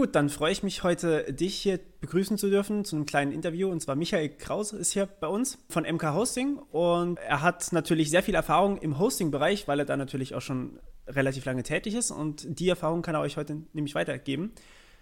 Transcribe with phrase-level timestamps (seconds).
[0.00, 3.68] Gut, dann freue ich mich heute, dich hier begrüßen zu dürfen zu einem kleinen Interview.
[3.70, 6.56] Und zwar Michael Krause ist hier bei uns von MK Hosting.
[6.72, 10.80] Und er hat natürlich sehr viel Erfahrung im Hosting-Bereich, weil er da natürlich auch schon
[11.06, 12.12] relativ lange tätig ist.
[12.12, 14.52] Und die Erfahrung kann er euch heute nämlich weitergeben.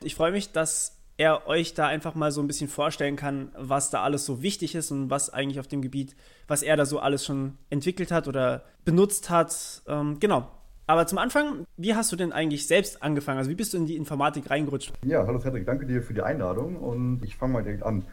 [0.03, 3.91] Ich freue mich, dass er euch da einfach mal so ein bisschen vorstellen kann, was
[3.91, 6.17] da alles so wichtig ist und was eigentlich auf dem Gebiet,
[6.49, 9.83] was er da so alles schon entwickelt hat oder benutzt hat.
[9.87, 10.49] Ähm, genau,
[10.89, 13.39] aber zum Anfang, wie hast du denn eigentlich selbst angefangen?
[13.39, 14.95] Also wie bist du in die Informatik reingerutscht?
[15.05, 18.05] Ja, hallo Cedric, danke dir für die Einladung und ich fange mal direkt an.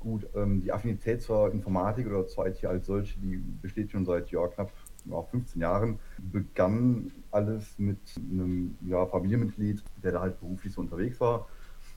[0.00, 4.30] Gut, ähm, die Affinität zur Informatik oder zur IT als solche, die besteht schon seit
[4.32, 4.72] ja, knapp
[5.04, 6.00] ja, 15 Jahren.
[6.32, 11.46] Begann alles mit einem ja, Familienmitglied, der da halt beruflich so unterwegs war.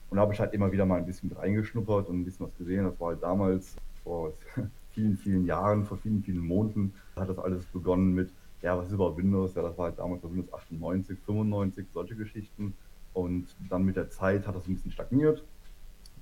[0.08, 2.56] Und da habe ich halt immer wieder mal ein bisschen reingeschnuppert und ein bisschen was
[2.56, 2.84] gesehen.
[2.84, 3.74] Das war halt damals
[4.04, 4.32] vor
[4.92, 8.30] vielen, vielen Jahren, vor vielen, vielen Monaten, hat das alles begonnen mit
[8.62, 9.54] ja, was ist überhaupt Windows?
[9.54, 12.74] Ja, das war halt damals Windows 98, 95, solche Geschichten.
[13.14, 15.44] Und dann mit der Zeit hat das ein bisschen stagniert.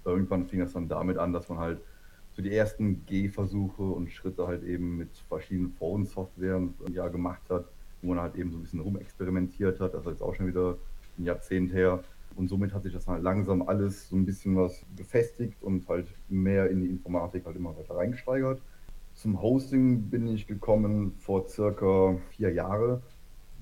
[0.05, 1.81] Irgendwann fing es dann damit an, dass man halt
[2.33, 7.65] so die ersten Gehversuche und Schritte halt eben mit verschiedenen Forensoftwaren ja, gemacht hat,
[8.03, 9.95] wo man halt eben so ein bisschen rumexperimentiert hat.
[9.95, 10.77] Das ist jetzt auch schon wieder
[11.19, 12.05] ein Jahrzehnt her.
[12.37, 16.07] Und somit hat sich das halt langsam alles so ein bisschen was gefestigt und halt
[16.29, 18.61] mehr in die Informatik halt immer weiter reingesteigert.
[19.17, 23.01] Zum Hosting bin ich gekommen vor circa vier Jahren.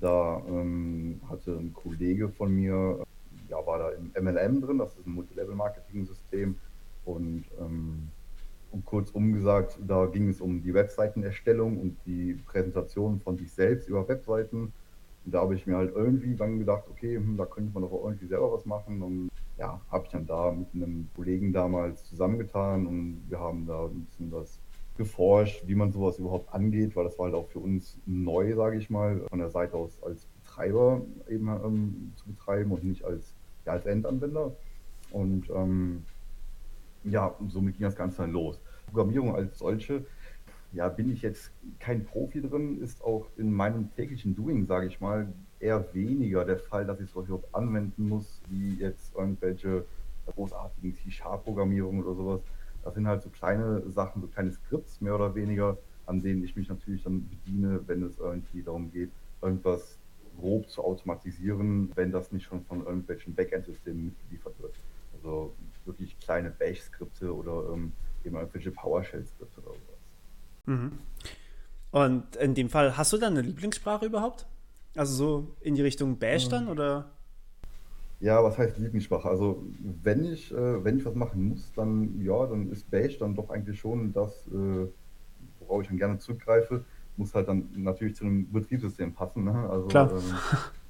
[0.00, 3.04] Da ähm, hatte ein Kollege von mir,
[3.48, 6.56] ja, war da im MLM drin, das ist ein Multilevel-Marketing-System.
[7.04, 8.08] Und ähm,
[8.72, 13.88] um kurz umgesagt, da ging es um die Webseitenerstellung und die Präsentation von sich selbst
[13.88, 14.72] über Webseiten.
[15.24, 17.92] Und da habe ich mir halt irgendwie dann gedacht, okay, hm, da könnte man doch
[17.92, 19.00] irgendwie selber was machen.
[19.02, 23.84] Und ja, habe ich dann da mit einem Kollegen damals zusammengetan und wir haben da
[23.84, 24.58] ein bisschen das
[24.96, 28.78] geforscht, wie man sowas überhaupt angeht, weil das war halt auch für uns neu, sage
[28.78, 33.34] ich mal, von der Seite aus als Betreiber eben ähm, zu betreiben und nicht als,
[33.66, 34.54] ja, als Endanwender.
[35.10, 36.04] Und ähm,
[37.02, 38.60] ja, somit ging das Ganze dann los.
[38.86, 40.06] Programmierung als solche,
[40.72, 41.50] ja, bin ich jetzt
[41.80, 46.58] kein Profi drin, ist auch in meinem täglichen Doing, sage ich mal, eher weniger der
[46.58, 49.84] Fall, dass ich es überhaupt anwenden muss, wie jetzt irgendwelche
[50.26, 52.40] großartigen C-Sharp-Programmierungen oder sowas.
[52.84, 56.54] Das sind halt so kleine Sachen, so kleine Skripts mehr oder weniger, an denen ich
[56.54, 59.98] mich natürlich dann bediene, wenn es irgendwie darum geht, irgendwas
[60.38, 64.74] grob zu automatisieren, wenn das nicht schon von irgendwelchen Backend-Systemen mitgeliefert wird.
[65.14, 67.92] Also wirklich kleine Bash-Skripte oder ähm,
[68.24, 70.00] eben irgendwelche PowerShell-Skripte oder sowas.
[70.66, 70.92] Mhm.
[71.90, 74.46] Und in dem Fall, hast du dann eine Lieblingssprache überhaupt?
[74.96, 77.10] Also so in die Richtung Bash dann oder?
[78.20, 79.28] Ja, was heißt Lieblingssprache?
[79.28, 83.34] Also wenn ich, äh, wenn ich was machen muss, dann ja, dann ist Bash dann
[83.34, 84.86] doch eigentlich schon das, äh,
[85.58, 86.84] worauf ich dann gerne zurückgreife.
[87.16, 89.44] Muss halt dann natürlich zu einem Betriebssystem passen.
[89.44, 89.68] Ne?
[89.68, 90.10] Also klar.
[90.12, 90.34] Ähm,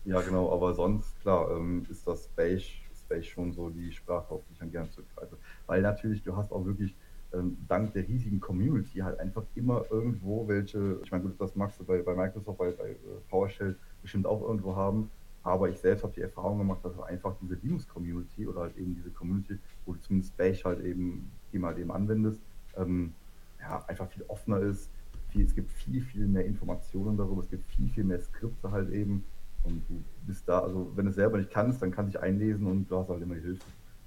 [0.04, 4.32] ja genau, aber sonst klar ähm, ist das Bash, ist Bash schon so die Sprache,
[4.32, 5.38] auf die ich dann gerne zurückgreife.
[5.66, 6.96] Weil natürlich, du hast auch wirklich
[7.32, 11.80] ähm, dank der riesigen Community halt einfach immer irgendwo welche, ich meine, gut, das magst
[11.80, 12.96] du bei, bei Microsoft, bei, bei äh,
[13.28, 15.10] PowerShell bestimmt auch irgendwo haben
[15.44, 19.10] aber ich selbst habe die Erfahrung gemacht, dass einfach diese Linux-Community oder halt eben diese
[19.10, 22.40] Community, wo du zumindest Bash halt eben, mal halt anwendest,
[22.76, 23.12] ähm,
[23.60, 24.90] ja, einfach viel offener ist.
[25.28, 28.90] Viel, es gibt viel, viel mehr Informationen darüber, es gibt viel, viel mehr Skripte halt
[28.90, 29.24] eben.
[29.64, 32.22] Und du bist da, also wenn du es selber nicht kannst, dann kannst du dich
[32.22, 33.64] einlesen und du hast halt immer die Hilfe.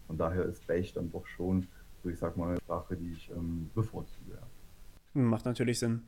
[0.08, 1.68] Von daher ist Bash dann doch schon,
[2.04, 4.32] so ich sag mal, eine Sprache, die ich ähm, bevorzuge.
[4.34, 5.22] Ja.
[5.22, 6.02] Macht natürlich Sinn.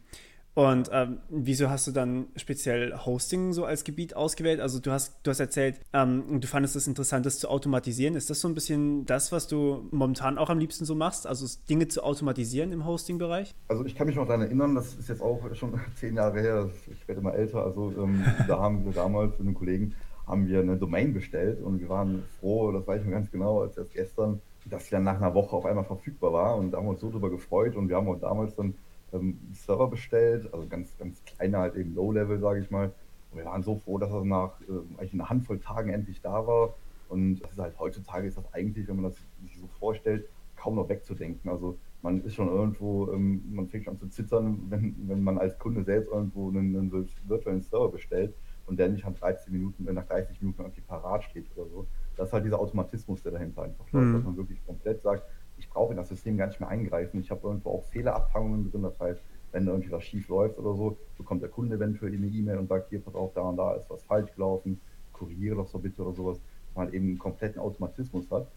[0.55, 4.59] Und ähm, wieso hast du dann speziell Hosting so als Gebiet ausgewählt?
[4.59, 8.15] Also du hast, du hast erzählt, ähm, du fandest es interessant, das zu automatisieren.
[8.15, 11.27] Ist das so ein bisschen das, was du momentan auch am liebsten so machst?
[11.27, 13.55] Also Dinge zu automatisieren im Hosting-Bereich?
[13.67, 16.69] Also ich kann mich noch daran erinnern, das ist jetzt auch schon zehn Jahre her,
[16.91, 19.95] ich werde immer älter, also ähm, da haben wir damals mit einem Kollegen
[20.29, 23.61] haben wir eine Domain bestellt und wir waren froh, das weiß ich mir ganz genau,
[23.61, 26.77] als erst gestern, dass sie dann nach einer Woche auf einmal verfügbar war und da
[26.77, 28.75] haben wir uns so drüber gefreut und wir haben auch damals dann
[29.14, 32.92] ähm, Server bestellt, also ganz, ganz kleine halt eben Low-Level, sage ich mal.
[33.31, 36.46] Und wir waren so froh, dass er nach äh, eigentlich einer Handvoll Tagen endlich da
[36.46, 36.75] war.
[37.09, 40.76] Und das ist halt heutzutage ist das eigentlich, wenn man das sich so vorstellt, kaum
[40.76, 41.50] noch wegzudenken.
[41.50, 45.38] Also man ist schon irgendwo, ähm, man fängt schon an zu zittern, wenn, wenn man
[45.38, 48.34] als Kunde selbst irgendwo einen, einen virtuellen Server bestellt
[48.67, 51.88] und der nicht nach 13 Minuten, äh, nach 30 Minuten irgendwie parat steht oder so.
[52.16, 54.14] Das ist halt dieser Automatismus, der dahinter einfach läuft, mhm.
[54.14, 55.23] dass man wirklich komplett sagt,
[55.59, 57.20] ich brauche in das System gar nicht mehr eingreifen.
[57.20, 58.84] Ich habe irgendwo auch Fehlerabfangungen drin.
[58.84, 59.22] Das heißt,
[59.52, 62.90] wenn irgendwie was schief läuft oder so, bekommt der Kunde eventuell eine E-Mail und sagt,
[62.90, 64.79] hier, pass auf, da und da ist was falsch gelaufen,
[65.14, 66.40] korrigiere doch so bitte oder sowas.
[66.67, 68.47] Dass man eben einen kompletten Automatismus hat,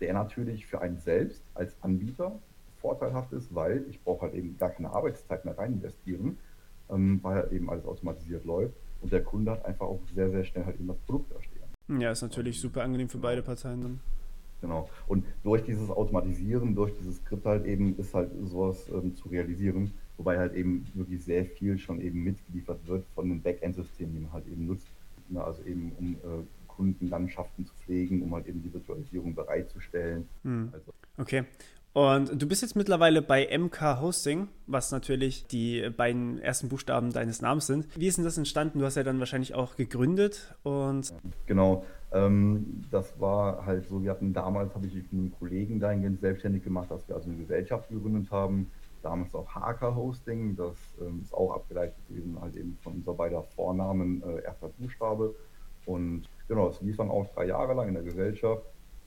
[0.00, 2.38] der natürlich für einen selbst als Anbieter
[2.80, 6.38] vorteilhaft ist, weil ich brauche halt eben gar keine Arbeitszeit mehr rein investieren,
[6.88, 10.44] ähm, weil halt eben alles automatisiert läuft und der Kunde hat einfach auch sehr, sehr
[10.44, 12.00] schnell halt eben das Produkt da stehen.
[12.00, 14.00] Ja, ist natürlich super angenehm für beide Parteien dann.
[14.60, 14.88] Genau.
[15.06, 19.92] Und durch dieses Automatisieren, durch dieses Skript halt eben, ist halt sowas ähm, zu realisieren,
[20.16, 24.32] wobei halt eben wirklich sehr viel schon eben mitgeliefert wird von dem Backend-System, die man
[24.32, 24.86] halt eben nutzt.
[25.28, 30.28] Ne, also eben um äh, Kundenlandschaften zu pflegen, um halt eben die Virtualisierung bereitzustellen.
[30.42, 30.70] Hm.
[30.72, 31.44] Also, Okay.
[31.92, 37.42] Und du bist jetzt mittlerweile bei MK Hosting, was natürlich die beiden ersten Buchstaben deines
[37.42, 37.88] Namens sind.
[37.96, 38.78] Wie ist denn das entstanden?
[38.78, 41.12] Du hast ja dann wahrscheinlich auch gegründet und
[41.46, 46.20] Genau, ähm, das war halt so, wir hatten damals, habe ich mit einem Kollegen dahingehend
[46.20, 48.70] selbstständig gemacht, dass wir also eine Gesellschaft gegründet haben,
[49.02, 53.42] damals auch HK Hosting, das ähm, ist auch abgeleitet gewesen, halt eben von unser beider
[53.42, 55.34] Vornamen, äh, erster Buchstabe.
[55.86, 58.64] Und genau, es lief dann auch drei Jahre lang in der Gesellschaft.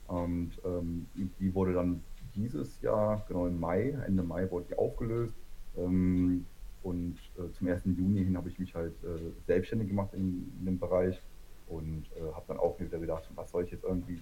[0.07, 1.07] Und ähm,
[1.39, 2.03] die wurde dann
[2.35, 5.33] dieses Jahr, genau im Mai, Ende Mai wurde die aufgelöst.
[5.77, 6.45] Ähm,
[6.81, 7.83] und äh, zum 1.
[7.85, 11.21] Juni hin habe ich mich halt äh, selbstständig gemacht in, in dem Bereich
[11.68, 14.21] und äh, habe dann auch mir wieder gedacht, was soll ich jetzt irgendwie,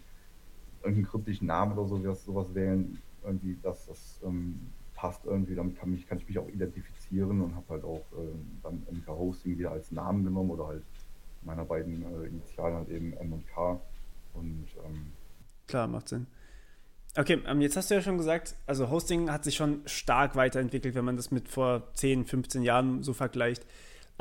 [0.81, 5.91] irgendeinen kryptischen Namen oder sowas, sowas wählen, irgendwie, dass das ähm, passt irgendwie, damit kann,
[5.91, 9.71] mich, kann ich mich auch identifizieren und habe halt auch ähm, dann MK Hosting wieder
[9.71, 10.83] als Namen genommen oder halt
[11.43, 13.79] meiner beiden äh, Initialen halt eben M und K
[14.33, 15.11] und ähm,
[15.67, 16.27] klar, macht Sinn.
[17.17, 20.95] Okay, ähm, jetzt hast du ja schon gesagt, also Hosting hat sich schon stark weiterentwickelt,
[20.95, 23.65] wenn man das mit vor 10, 15 Jahren so vergleicht.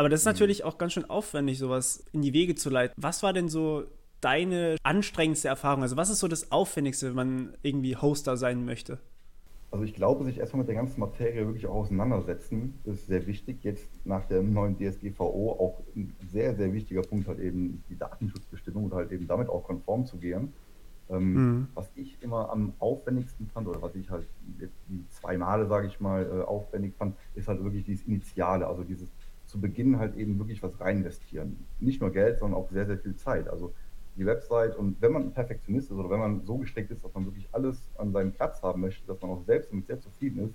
[0.00, 0.32] Aber das ist Mhm.
[0.32, 2.94] natürlich auch ganz schön aufwendig, sowas in die Wege zu leiten.
[2.96, 3.84] Was war denn so
[4.22, 5.82] deine anstrengendste Erfahrung?
[5.82, 8.98] Also was ist so das Aufwendigste, wenn man irgendwie Hoster sein möchte?
[9.70, 13.58] Also ich glaube, sich erstmal mit der ganzen Materie wirklich auch auseinandersetzen, ist sehr wichtig.
[13.62, 18.84] Jetzt nach der neuen DSGVO auch ein sehr, sehr wichtiger Punkt halt eben die Datenschutzbestimmung
[18.86, 20.54] und halt eben damit auch konform zu gehen.
[21.10, 21.68] Ähm, Mhm.
[21.74, 24.24] Was ich immer am aufwendigsten fand oder was ich halt
[24.60, 28.66] jetzt die zwei Male, sage ich mal, äh, aufwendig fand, ist halt wirklich dieses Initiale,
[28.66, 29.10] also dieses
[29.50, 31.66] zu Beginn halt eben wirklich was rein investieren.
[31.80, 33.48] Nicht nur Geld, sondern auch sehr, sehr viel Zeit.
[33.48, 33.72] Also
[34.16, 37.14] die Website und wenn man ein Perfektionist ist oder wenn man so gesteckt ist, dass
[37.14, 40.44] man wirklich alles an seinem Platz haben möchte, dass man auch selbst damit sehr zufrieden
[40.44, 40.54] ist,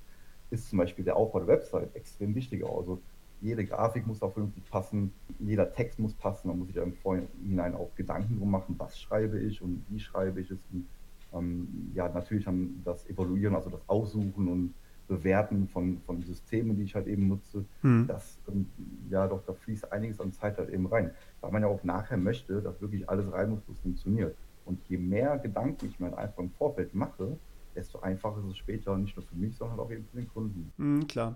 [0.51, 2.63] ist zum Beispiel der Aufbau der Website extrem wichtig.
[2.65, 3.01] Also
[3.41, 6.93] jede Grafik muss da vernünftig passen, jeder Text muss passen, man muss sich da im
[6.93, 10.59] Vorhinein auch Gedanken drum machen, was schreibe ich und wie schreibe ich es.
[10.71, 10.87] Und,
[11.33, 14.73] ähm, ja, natürlich dann das Evaluieren, also das Aussuchen und
[15.07, 18.05] Bewerten von, von Systemen, die ich halt eben nutze, Hm.
[18.07, 18.69] das, ähm,
[19.09, 21.11] ja doch, da fließt einiges an Zeit halt eben rein.
[21.41, 24.35] Weil man ja auch nachher möchte, dass wirklich alles reibungslos funktioniert.
[24.65, 27.37] Und je mehr Gedanken ich mir halt einfach im Vorfeld mache,
[27.75, 30.71] desto einfacher ist es später nicht nur für mich, sondern auch eben für den Kunden.
[30.77, 31.35] Hm, klar.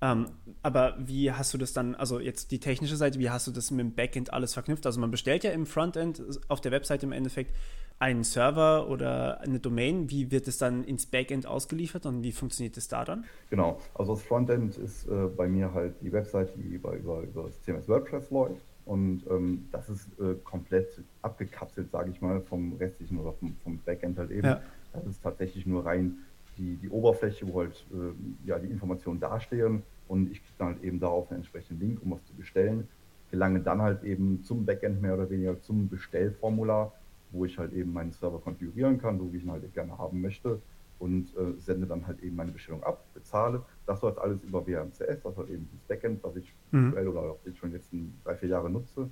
[0.00, 0.26] Ähm,
[0.62, 3.70] aber wie hast du das dann, also jetzt die technische Seite, wie hast du das
[3.70, 4.86] mit dem Backend alles verknüpft?
[4.86, 7.52] Also man bestellt ja im Frontend auf der Webseite im Endeffekt
[7.98, 10.08] einen Server oder eine Domain.
[10.08, 13.24] Wie wird es dann ins Backend ausgeliefert und wie funktioniert das da dann?
[13.50, 17.44] Genau, also das Frontend ist äh, bei mir halt die Website, die über, über, über
[17.44, 18.62] das CMS WordPress läuft.
[18.84, 23.78] Und ähm, das ist äh, komplett abgekapselt, sage ich mal, vom restlichen oder vom, vom
[23.84, 24.46] Backend halt eben.
[24.46, 24.62] Ja.
[24.92, 26.18] Das ist tatsächlich nur rein
[26.58, 29.82] die, die Oberfläche, wo halt äh, ja, die Informationen dastehen.
[30.06, 32.88] Und ich klicke dann halt eben darauf einen entsprechenden Link, um was zu bestellen.
[33.30, 36.92] Gelange dann halt eben zum Backend mehr oder weniger zum Bestellformular,
[37.30, 40.20] wo ich halt eben meinen Server konfigurieren kann, so wie ich ihn halt gerne haben
[40.20, 40.62] möchte.
[40.98, 43.64] Und äh, sende dann halt eben meine Bestellung ab, bezahle.
[43.86, 46.86] Das läuft alles über WMCS, das ist eben das Backend, was ich Mhm.
[46.86, 47.90] aktuell oder auch jetzt schon jetzt
[48.24, 49.08] drei, vier Jahre nutze.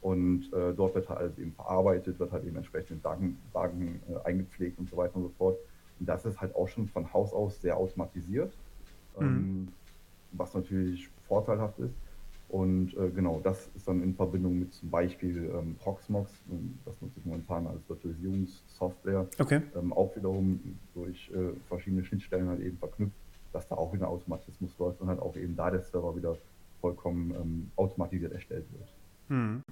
[0.00, 4.00] Und äh, dort wird halt alles eben verarbeitet, wird halt eben entsprechend in Daten, Daten
[4.08, 5.58] äh, eingepflegt und so weiter und so fort.
[6.00, 8.52] Das ist halt auch schon von Haus aus sehr automatisiert,
[9.20, 9.68] ähm,
[10.32, 11.94] was natürlich vorteilhaft ist.
[12.48, 17.00] Und äh, genau, das ist dann in Verbindung mit zum Beispiel ähm, Proxmox, ähm, das
[17.02, 19.60] nutze ich momentan als Virtualisierungssoftware, Okay.
[19.76, 20.58] ähm, auch wiederum
[20.94, 23.16] durch äh, verschiedene Schnittstellen halt eben verknüpft,
[23.52, 26.38] dass da auch wieder Automatismus läuft und halt auch eben da der Server wieder
[26.80, 28.88] vollkommen ähm, automatisiert erstellt wird.
[29.28, 29.62] Hm.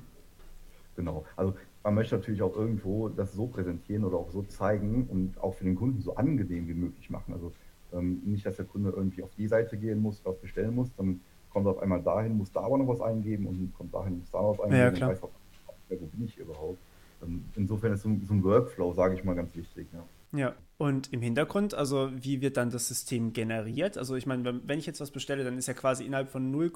[0.97, 1.25] Genau.
[1.37, 1.54] Also
[1.87, 5.62] man möchte natürlich auch irgendwo das so präsentieren oder auch so zeigen und auch für
[5.62, 7.33] den Kunden so angenehm wie möglich machen.
[7.33, 7.52] Also
[7.93, 11.21] ähm, nicht, dass der Kunde irgendwie auf die Seite gehen muss, was bestellen muss, dann
[11.49, 14.31] kommt er auf einmal dahin, muss da aber noch was eingeben und kommt dahin, muss
[14.33, 15.11] da noch was eingeben Ja, und klar.
[15.11, 16.78] weiß wo bin ich überhaupt.
[17.23, 19.87] Ähm, insofern ist so ein, so ein Workflow, sage ich mal, ganz wichtig.
[19.93, 20.05] Ja.
[20.37, 23.97] Ja, und im Hintergrund, also wie wird dann das System generiert?
[23.97, 26.71] Also ich meine, wenn, ich jetzt was bestelle, dann ist ja quasi innerhalb von 0,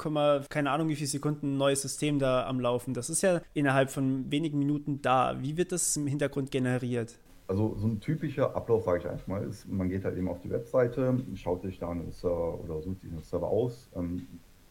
[0.49, 2.95] keine Ahnung wie viele Sekunden ein neues System da am Laufen.
[2.95, 5.37] Das ist ja innerhalb von wenigen Minuten da.
[5.43, 7.19] Wie wird das im Hintergrund generiert?
[7.47, 10.40] Also so ein typischer Ablauf, sage ich einfach mal, ist, man geht halt eben auf
[10.40, 13.90] die Webseite, schaut sich da einen Server oder sucht sich einen Server aus.
[13.97, 14.26] Ähm,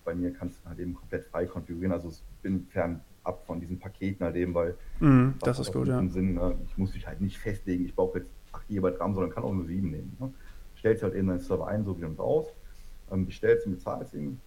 [0.06, 1.92] bei mir kannst du halt eben komplett frei konfigurieren.
[1.92, 6.00] Also ich bin fernab von diesen Paketen halt eben, weil was das ist gut, ja.
[6.00, 6.58] einen Sinn, ne?
[6.66, 8.39] ich muss mich halt nicht festlegen, ich brauche jetzt 8
[8.70, 10.16] GB RAM, sondern kann auch nur 7 nehmen.
[10.20, 10.34] Ne?
[10.78, 12.48] Stellst halt eben deinen Server ein, so wie und aus,
[13.12, 14.40] ähm, bestellst ihn, bezahlst ihn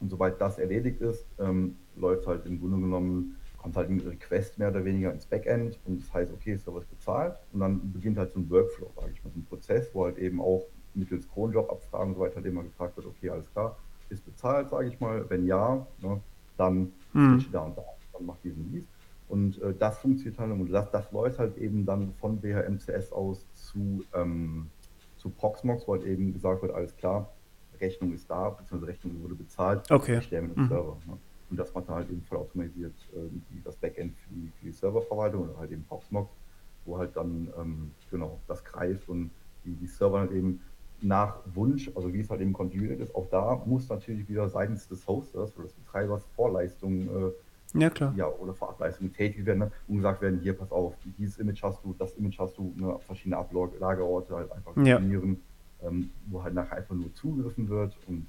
[0.00, 4.58] und sobald das erledigt ist, ähm, läuft halt im Grunde genommen kommt halt ein Request
[4.58, 8.16] mehr oder weniger ins Backend und das heißt, okay, Server ist bezahlt und dann beginnt
[8.16, 11.28] halt so ein Workflow, sage ich mal, so ein Prozess, wo halt eben auch mittels
[11.28, 13.76] Cronjob-Abfragen und so weiter halt immer gefragt wird, okay, alles klar,
[14.08, 16.20] ist bezahlt, sage ich mal, wenn ja, ne,
[16.56, 17.44] dann mhm.
[17.52, 17.82] da und da,
[18.12, 18.86] dann macht diesen Lease.
[19.28, 23.46] Und äh, das funktioniert halt und das, das läuft halt eben dann von BHMCS aus
[23.54, 24.70] zu, ähm,
[25.16, 27.30] zu Proxmox, wo halt eben gesagt wird, alles klar,
[27.80, 30.14] Rechnung ist da, beziehungsweise Rechnung wurde bezahlt, okay.
[30.14, 30.68] erstellen wir den mhm.
[30.68, 30.96] Server.
[31.06, 31.18] Ne?
[31.50, 34.72] Und das macht dann halt eben voll automatisiert äh, das Backend für die, für die
[34.72, 36.30] Serververwaltung oder halt eben Proxmox,
[36.84, 39.30] wo halt dann ähm, genau das greift und
[39.64, 40.60] die, die Server halt eben
[41.00, 44.88] nach Wunsch, also wie es halt eben konfiguriert ist, auch da muss natürlich wieder seitens
[44.88, 47.30] des Hosters oder des Betreibers Vorleistungen äh,
[47.74, 48.14] ja, klar.
[48.16, 49.72] Ja, oder Vorableistungen tätig werden ne?
[49.88, 52.98] und gesagt werden, hier, pass auf, dieses Image hast du, das Image hast du, ne,
[53.00, 55.40] verschiedene Ablagerorte halt einfach definieren,
[55.82, 55.88] ja.
[55.88, 58.26] ähm, wo halt nachher einfach nur zugegriffen wird und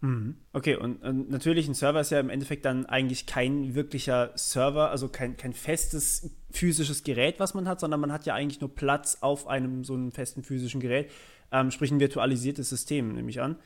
[0.00, 0.36] Mhm.
[0.52, 4.90] Okay, und, und, natürlich ein Server ist ja im Endeffekt dann eigentlich kein wirklicher Server,
[4.90, 8.72] also kein, kein festes physisches Gerät, was man hat, sondern man hat ja eigentlich nur
[8.72, 11.10] Platz auf einem so einem festen physischen Gerät,
[11.50, 13.56] ähm, sprich ein virtualisiertes System, nehme ich an.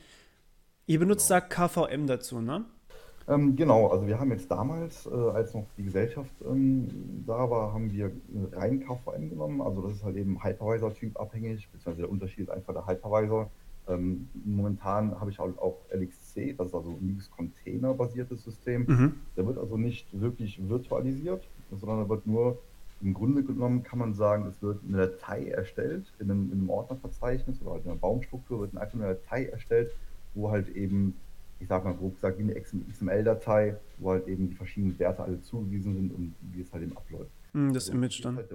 [0.87, 1.39] Ihr benutzt genau.
[1.39, 2.65] da KVM dazu, ne?
[3.27, 7.73] Ähm, genau, also wir haben jetzt damals, äh, als noch die Gesellschaft ähm, da war,
[7.73, 8.11] haben wir
[8.51, 9.61] rein KVM genommen.
[9.61, 13.49] Also das ist halt eben Hypervisor-Typ abhängig, beziehungsweise der Unterschied ist einfach der Hypervisor.
[13.87, 18.85] Ähm, momentan habe ich halt auch LXC, das ist also ein Linux-Container-basiertes System.
[18.87, 19.13] Mhm.
[19.35, 22.59] Der wird also nicht wirklich virtualisiert, sondern er wird nur,
[23.01, 26.69] im Grunde genommen kann man sagen, es wird eine Datei erstellt in einem, in einem
[26.69, 29.91] Ordnerverzeichnis oder halt in einer Baumstruktur wird einfach eine Datei erstellt,
[30.33, 31.15] wo halt eben,
[31.63, 35.41] ich sage mal grob gesagt, wie eine XML-Datei, wo halt eben die verschiedenen Werte alle
[35.41, 37.31] zugewiesen sind und wie es halt eben abläuft.
[37.53, 38.35] Mhm, das also, Image dann.
[38.35, 38.49] Halt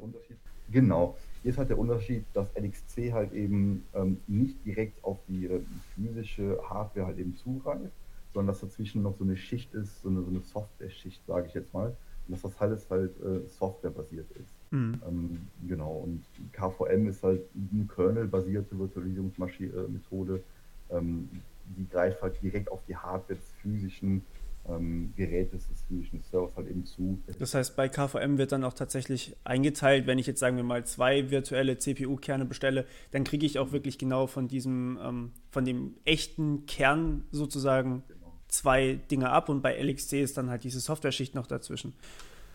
[0.70, 1.16] genau.
[1.42, 5.60] Hier ist halt der Unterschied, dass LXC halt eben ähm, nicht direkt auf die äh,
[5.94, 7.92] physische Hardware halt eben zugreift,
[8.34, 11.54] sondern dass dazwischen noch so eine Schicht ist, so eine, so eine Software-Schicht, sage ich
[11.54, 11.96] jetzt mal,
[12.26, 14.52] und dass das alles halt äh, softwarebasiert ist.
[14.70, 15.00] Mhm.
[15.08, 17.40] Ähm, genau, und KVM ist halt
[17.72, 20.42] eine Kernel-basierte Virtualisierungsmethode,
[20.90, 21.28] ähm,
[21.76, 24.22] die greift halt direkt auf die Hardware des physischen
[24.68, 27.18] ähm, Gerätes des physischen Servers halt eben zu.
[27.38, 30.84] Das heißt, bei KVM wird dann auch tatsächlich eingeteilt, wenn ich jetzt sagen wir mal
[30.84, 35.94] zwei virtuelle CPU-Kerne bestelle, dann kriege ich auch wirklich genau von diesem, ähm, von dem
[36.04, 38.32] echten Kern sozusagen genau.
[38.48, 41.94] zwei Dinge ab und bei LXC ist dann halt diese Software-Schicht noch dazwischen.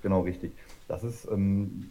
[0.02, 0.52] Genau, richtig.
[0.88, 1.90] Das ist ähm,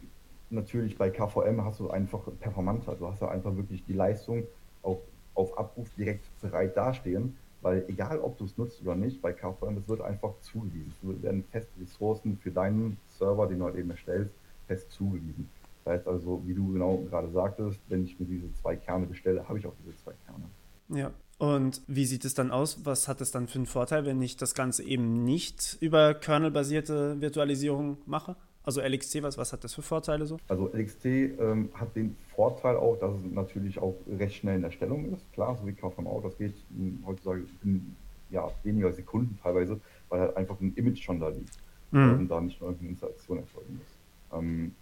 [0.50, 4.44] natürlich bei KVM hast du einfach performanter, du hast ja einfach wirklich die Leistung
[4.82, 4.98] auf,
[5.34, 9.76] auf Abruf direkt bereit dastehen weil egal, ob du es nutzt oder nicht, bei KVM,
[9.78, 10.92] es wird einfach zugewiesen.
[11.16, 14.34] Es werden feste Ressourcen für deinen Server, den du halt eben erstellst,
[14.66, 15.48] fest zugewiesen.
[15.84, 19.48] Das heißt also, wie du genau gerade sagtest, wenn ich mir diese zwei Kerne bestelle,
[19.48, 20.44] habe ich auch diese zwei Kerne.
[20.88, 21.12] Ja.
[21.38, 22.84] Und wie sieht es dann aus?
[22.84, 27.20] Was hat es dann für einen Vorteil, wenn ich das Ganze eben nicht über Kernel-basierte
[27.20, 28.36] Virtualisierung mache?
[28.64, 30.36] Also LXC, was, was hat das für Vorteile so?
[30.48, 31.04] Also LXC
[31.38, 35.32] ähm, hat den Vorteil auch, dass es natürlich auch recht schnell in Erstellung ist.
[35.32, 37.96] Klar, so wie KVM auch, das geht hm, heutzutage in
[38.30, 41.58] ja, weniger Sekunden teilweise, weil halt einfach ein Image schon da liegt
[41.90, 42.20] mhm.
[42.20, 44.38] und da nicht nur irgendeine Installation erfolgen muss.
[44.38, 44.74] Ähm,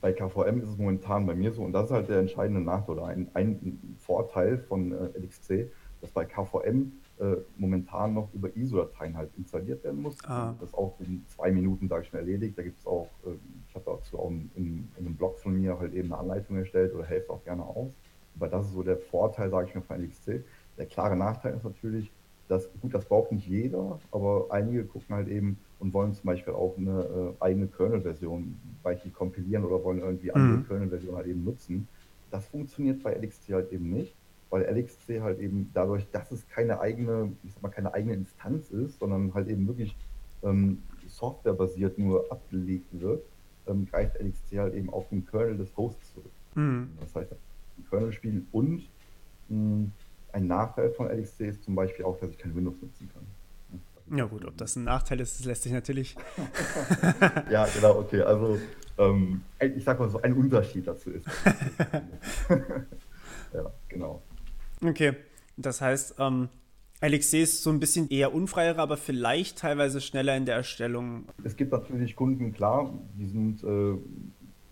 [0.00, 2.96] bei KVM ist es momentan bei mir so, und das ist halt der entscheidende Nachteil
[2.96, 5.70] oder ein, ein Vorteil von äh, LXC,
[6.00, 10.16] dass bei KVM äh, momentan noch über ISO-Dateien halt installiert werden muss.
[10.24, 10.54] Ah.
[10.60, 12.56] Das auch in zwei Minuten, sage ich mal, erledigt.
[12.56, 13.30] Da gibt es auch, äh,
[13.68, 16.94] ich habe dazu auch in, in, einem Blog von mir halt eben eine Anleitung erstellt
[16.94, 17.90] oder helfe auch gerne aus.
[18.36, 20.44] Aber das ist so der Vorteil, sage ich mal, von LXC.
[20.76, 22.10] Der klare Nachteil ist natürlich,
[22.46, 26.54] dass, gut, das braucht nicht jeder, aber einige gucken halt eben und wollen zum Beispiel
[26.54, 30.66] auch eine äh, eigene Kernel-Version beispielsweise kompilieren oder wollen irgendwie andere mhm.
[30.66, 31.88] Kernel-Versionen halt eben nutzen.
[32.30, 34.14] Das funktioniert bei LXC halt eben nicht
[34.50, 38.70] weil LXC halt eben dadurch, dass es keine eigene, ich sag mal, keine eigene Instanz
[38.70, 39.96] ist, sondern halt eben wirklich
[40.42, 43.22] ähm, softwarebasiert nur abgelegt wird,
[43.66, 46.30] ähm, greift LXC halt eben auf den Kernel des Hosts zurück.
[46.54, 46.90] Mhm.
[47.00, 48.88] Das heißt, ein Kernel spielen und
[49.48, 49.92] mh, hm,
[50.32, 54.18] ein Nachteil von LXC ist zum Beispiel auch, dass ich kein Windows nutzen kann.
[54.18, 56.16] Ja gut, ob das ein Nachteil ist, das lässt sich natürlich.
[57.50, 58.22] ja, genau, okay.
[58.22, 58.58] Also
[58.96, 61.26] ähm, ich sag mal so, ein Unterschied dazu ist.
[63.52, 64.22] ja, genau.
[64.82, 65.14] Okay,
[65.56, 66.48] das heißt, ähm,
[67.00, 71.26] LXC ist so ein bisschen eher unfreier, aber vielleicht teilweise schneller in der Erstellung.
[71.44, 73.98] Es gibt natürlich Kunden, klar, die sind äh,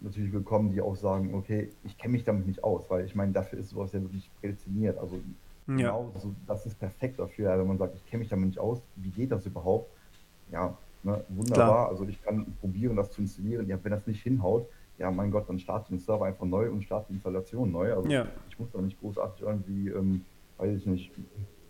[0.01, 3.33] natürlich willkommen, die auch sagen, okay, ich kenne mich damit nicht aus, weil ich meine,
[3.33, 4.99] dafür ist sowas ja wirklich prädestiniert.
[4.99, 5.21] Also
[5.69, 5.77] ja.
[5.77, 8.81] genau, also, das ist perfekt dafür, wenn man sagt, ich kenne mich damit nicht aus,
[8.97, 9.91] wie geht das überhaupt?
[10.51, 11.67] Ja, ne, wunderbar.
[11.67, 11.89] Klar.
[11.89, 13.69] Also ich kann probieren, das zu installieren.
[13.69, 16.83] Ja, wenn das nicht hinhaut, ja, mein Gott, dann starte den Server einfach neu und
[16.83, 17.93] starte die Installation neu.
[17.95, 18.27] Also ja.
[18.49, 20.25] ich muss da nicht großartig irgendwie, ähm,
[20.57, 21.13] weiß ich nicht,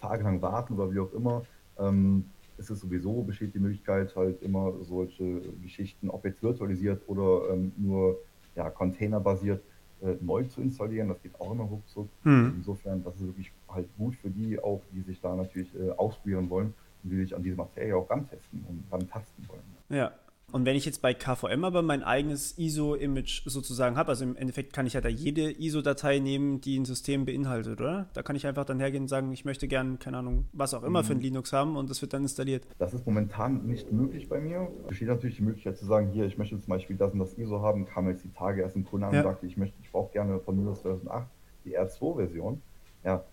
[0.00, 1.42] tagelang warten oder wie auch immer.
[1.78, 2.26] Ähm,
[2.58, 7.72] ist es sowieso, besteht die Möglichkeit, halt immer solche Geschichten, ob jetzt virtualisiert oder ähm,
[7.76, 8.18] nur
[8.54, 9.62] ja, containerbasiert,
[10.00, 11.08] äh, neu zu installieren.
[11.08, 12.08] Das geht auch immer ruckzuck.
[12.24, 12.54] Mhm.
[12.56, 16.48] Insofern, das ist wirklich halt gut für die auch, die sich da natürlich äh, ausprobieren
[16.48, 19.62] wollen und die sich an diese Materie auch rantesten und rantasten wollen.
[19.90, 20.12] Ja,
[20.56, 24.72] und wenn ich jetzt bei KVM aber mein eigenes ISO-Image sozusagen habe, also im Endeffekt
[24.72, 28.08] kann ich ja da jede ISO-Datei nehmen, die ein System beinhaltet, oder?
[28.14, 30.82] Da kann ich einfach dann hergehen und sagen, ich möchte gern, keine Ahnung, was auch
[30.82, 31.06] immer mhm.
[31.06, 32.66] für ein Linux haben und das wird dann installiert.
[32.78, 34.68] Das ist momentan nicht möglich bei mir.
[34.82, 37.36] Es besteht natürlich die Möglichkeit zu sagen, hier, ich möchte zum Beispiel das und das
[37.36, 39.20] ISO haben, kam jetzt die Tage erst ein Kunde an ja.
[39.20, 41.26] und sagte, ich möchte, ich brauche gerne von Windows 2008
[41.66, 42.62] die R2-Version.
[43.04, 43.24] Ja,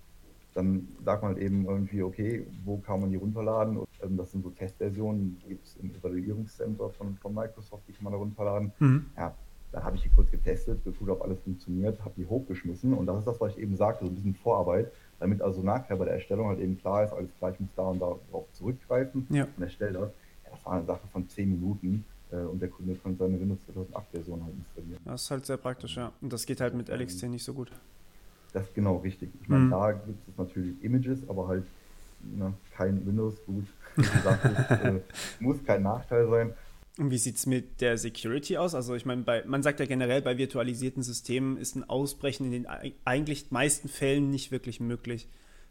[0.53, 3.77] dann sagt man halt eben irgendwie, okay, wo kann man die runterladen?
[3.77, 7.93] Und, ähm, das sind so Testversionen, die gibt es im Evaluierungscenter von, von Microsoft, die
[7.93, 8.71] kann man da runterladen.
[8.79, 9.05] Mhm.
[9.17, 9.33] Ja,
[9.71, 13.19] dann habe ich die kurz getestet, geguckt, ob alles funktioniert, habe die hochgeschmissen und das
[13.19, 16.13] ist das, was ich eben sagte, so ein bisschen Vorarbeit, damit also nachher bei der
[16.15, 19.47] Erstellung halt eben klar ist, alles klar, ich muss da und da drauf zurückgreifen ja.
[19.57, 20.11] und erstelle das.
[20.43, 23.65] Ja, das war eine Sache von 10 Minuten äh, und der Kunde kann seine Windows
[23.65, 25.01] 2008 Version halt installieren.
[25.05, 26.11] Das ist halt sehr praktisch, ja.
[26.21, 27.71] Und das geht halt mit LXC nicht so gut.
[28.53, 29.29] Das ist genau richtig.
[29.41, 29.71] Ich meine, mhm.
[29.71, 31.65] da gibt es natürlich Images, aber halt
[32.21, 33.65] ne, kein Windows, gut.
[33.95, 34.45] Gesagt,
[34.85, 35.01] äh,
[35.39, 36.53] muss kein Nachteil sein.
[36.97, 38.75] Und wie sieht es mit der Security aus?
[38.75, 42.67] Also ich meine, man sagt ja generell, bei virtualisierten Systemen ist ein Ausbrechen in den
[43.03, 45.27] eigentlich meisten Fällen nicht wirklich möglich.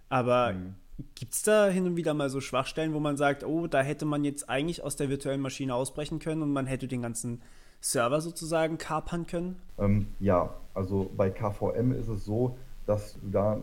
[0.08, 0.74] Aber mhm.
[1.14, 4.04] gibt es da hin und wieder mal so Schwachstellen, wo man sagt, oh, da hätte
[4.04, 7.40] man jetzt eigentlich aus der virtuellen Maschine ausbrechen können und man hätte den ganzen
[7.80, 9.56] Server sozusagen kapern können?
[9.78, 13.58] Ähm, ja, also bei KVM ist es so, dass da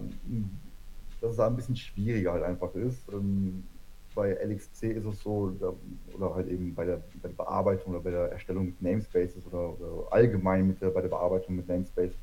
[1.21, 3.01] dass es da ein bisschen schwieriger halt einfach ist.
[3.11, 3.63] Ähm,
[4.15, 5.53] bei LXC ist es so,
[6.13, 9.79] oder halt eben bei der, bei der, Bearbeitung oder bei der Erstellung mit Namespaces oder,
[9.79, 12.17] oder allgemein mit der, bei der Bearbeitung mit Namespaces,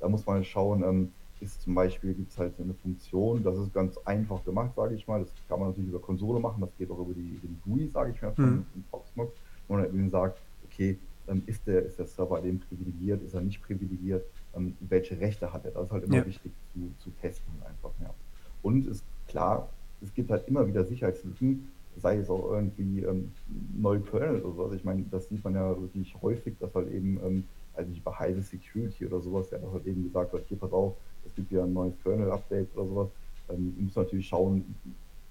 [0.00, 3.74] da muss man schauen, ähm, ist zum Beispiel, gibt es halt eine Funktion, das ist
[3.74, 6.90] ganz einfach gemacht, sage ich mal, das kann man natürlich über Konsole machen, das geht
[6.90, 8.66] auch über die, die GUI, sage ich mal, von, mhm.
[8.72, 9.32] von Proxmox,
[9.68, 10.98] wo man eben sagt, okay,
[11.46, 14.24] ist, der, ist der Server eben privilegiert, ist er nicht privilegiert,
[14.56, 15.72] ähm, welche Rechte hat er.
[15.72, 16.26] Das ist halt immer ja.
[16.26, 17.90] wichtig zu, zu testen einfach.
[18.00, 18.14] Ja.
[18.62, 19.68] Und ist klar,
[20.02, 23.32] es gibt halt immer wieder Sicherheitslücken, sei es auch irgendwie ähm,
[23.76, 24.72] neue Kernel oder sowas.
[24.74, 28.12] Ich meine, das sieht man ja wirklich häufig, dass halt eben, ähm, also nicht bei
[28.12, 30.94] Heise Security oder sowas, ja, dass halt eben gesagt wird, hier pass auf,
[31.26, 33.08] es gibt ja ein neues Kernel-Update oder sowas.
[33.48, 34.74] Ähm, muss natürlich schauen,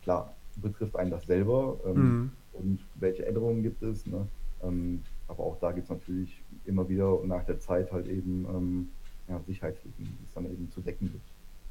[0.01, 2.31] klar, betrifft einen das selber ähm, mhm.
[2.53, 4.05] und welche Änderungen gibt es.
[4.05, 4.27] Ne?
[4.63, 8.89] Ähm, aber auch da gibt es natürlich immer wieder nach der Zeit halt eben ähm,
[9.27, 11.23] ja, Sicherheitslücken, die es dann eben zu decken gibt.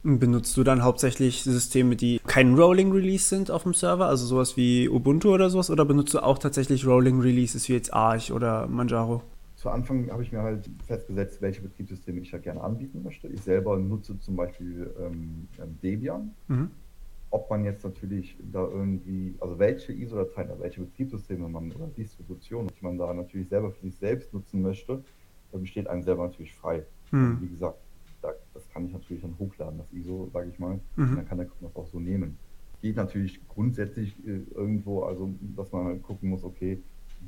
[0.04, 4.56] Benutzt du dann hauptsächlich Systeme, die kein Rolling Release sind auf dem Server, also sowas
[4.56, 8.66] wie Ubuntu oder sowas, oder benutzt du auch tatsächlich Rolling Releases wie jetzt Arch oder
[8.66, 9.22] Manjaro?
[9.54, 13.28] Zu Anfang habe ich mir halt festgesetzt, welche Betriebssysteme ich ja gerne anbieten möchte.
[13.28, 15.46] Ich selber nutze zum Beispiel ähm,
[15.80, 16.32] Debian.
[16.48, 16.72] Mhm.
[17.30, 22.98] Ob man jetzt natürlich da irgendwie, also welche ISO-Dateien, welche Betriebssysteme man oder Distributionen man
[22.98, 25.00] da natürlich selber für sich selbst nutzen möchte,
[25.52, 26.82] besteht einem selber natürlich frei.
[27.12, 27.38] Mhm.
[27.40, 27.78] Wie gesagt,
[28.20, 30.80] da, das kann ich natürlich dann hochladen, das ISO, sage ich mal.
[30.96, 31.16] Mhm.
[31.16, 32.38] Dann kann der Kunde das auch so nehmen.
[32.80, 36.82] Geht natürlich grundsätzlich äh, irgendwo, also dass man halt gucken muss, okay,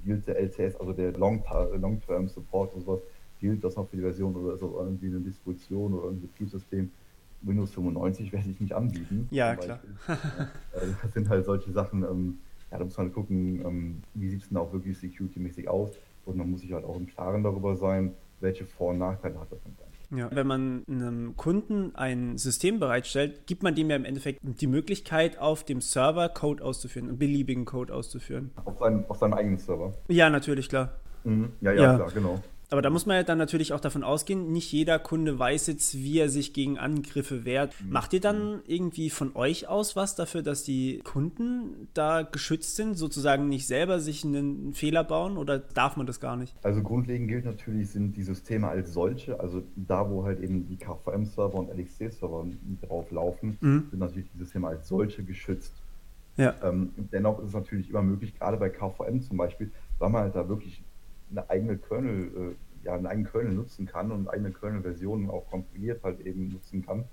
[0.05, 3.01] gilt der LTS, also der Long-Term Support und sowas,
[3.39, 6.91] gilt das noch für die Version oder ist das irgendwie eine Distribution oder ein Betriebssystem?
[7.43, 9.29] Windows 95 werde ich nicht anbieten.
[9.31, 9.81] Ja, klar.
[10.73, 12.39] Also das sind halt solche Sachen, ähm,
[12.71, 15.91] ja, da muss man halt gucken, ähm, wie sieht es denn auch wirklich security-mäßig aus
[16.25, 18.13] und man muss sich halt auch im Klaren darüber sein,
[18.45, 19.75] welche Vor- und Nachteile hat das denn
[20.11, 20.29] ja.
[20.33, 25.39] Wenn man einem Kunden ein System bereitstellt, gibt man dem ja im Endeffekt die Möglichkeit,
[25.39, 28.51] auf dem Server Code auszuführen, einen beliebigen Code auszuführen.
[28.65, 29.93] Auf, seinen, auf seinem eigenen Server?
[30.09, 30.93] Ja, natürlich, klar.
[31.25, 31.53] Mhm.
[31.61, 32.41] Ja, ja, ja, klar, genau.
[32.75, 35.95] Aber da muss man ja dann natürlich auch davon ausgehen, nicht jeder Kunde weiß jetzt,
[35.95, 37.73] wie er sich gegen Angriffe wehrt.
[37.81, 37.93] Mhm.
[37.93, 42.95] Macht ihr dann irgendwie von euch aus was dafür, dass die Kunden da geschützt sind,
[42.95, 46.53] sozusagen nicht selber sich einen Fehler bauen oder darf man das gar nicht?
[46.65, 50.77] Also grundlegend gilt natürlich, sind die Systeme als solche, also da, wo halt eben die
[50.77, 52.45] KVM-Server und LXC-Server
[52.83, 53.87] drauf laufen, mhm.
[53.89, 55.75] sind natürlich die Systeme als solche geschützt.
[56.37, 56.57] Ja.
[56.65, 60.35] Ähm, dennoch ist es natürlich immer möglich, gerade bei KVM zum Beispiel, weil man halt
[60.35, 60.83] da wirklich
[61.31, 66.03] eine eigene Kernel, äh, ja, einen eigenen Kernel nutzen kann und eigene Kernel-Versionen auch kompiliert
[66.03, 67.05] halt eben nutzen kann,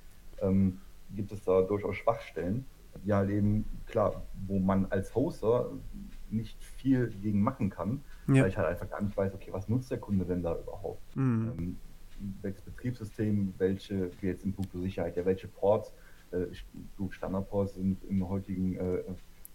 [0.42, 0.80] ähm,
[1.16, 2.66] gibt es da durchaus Schwachstellen,
[3.06, 5.72] die halt eben, klar, wo man als Hoster
[6.30, 8.44] nicht viel gegen machen kann, ja.
[8.44, 11.16] weil ich halt einfach gar nicht weiß, okay, was nutzt der Kunde denn da überhaupt?
[11.16, 11.54] Mhm.
[11.58, 11.78] Ähm,
[12.42, 15.94] welches Betriebssystem, welche, wie jetzt in puncto Sicherheit, ja, welche Ports,
[16.32, 16.46] äh,
[17.10, 19.04] Standardports sind im heutigen äh,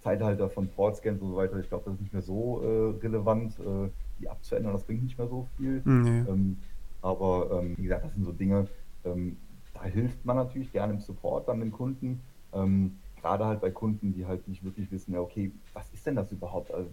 [0.01, 3.59] Zeitalter von Portscans und so weiter, ich glaube, das ist nicht mehr so äh, relevant.
[3.61, 5.83] Äh, die abzuändern, das bringt nicht mehr so viel.
[5.85, 6.25] Nee.
[6.29, 6.59] Ähm,
[7.03, 8.69] aber ähm, wie gesagt, das sind so Dinge,
[9.05, 9.37] ähm,
[9.75, 12.21] da hilft man natürlich gerne im Support dann den Kunden.
[12.53, 16.17] Ähm, gerade halt bei Kunden, die halt nicht wirklich wissen, ja, okay, was ist denn
[16.17, 16.73] das überhaupt?
[16.73, 16.91] Also,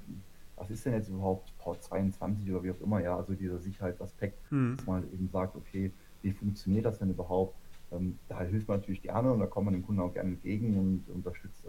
[0.55, 4.39] was ist denn jetzt überhaupt Port 22 oder wie auch immer, ja, also dieser Sicherheitsaspekt,
[4.51, 4.75] mhm.
[4.75, 7.55] dass man halt eben sagt, okay, wie funktioniert das denn überhaupt?
[7.91, 10.77] Ähm, da hilft man natürlich gerne und da kommt man dem Kunden auch gerne entgegen
[10.77, 11.65] und unterstützt.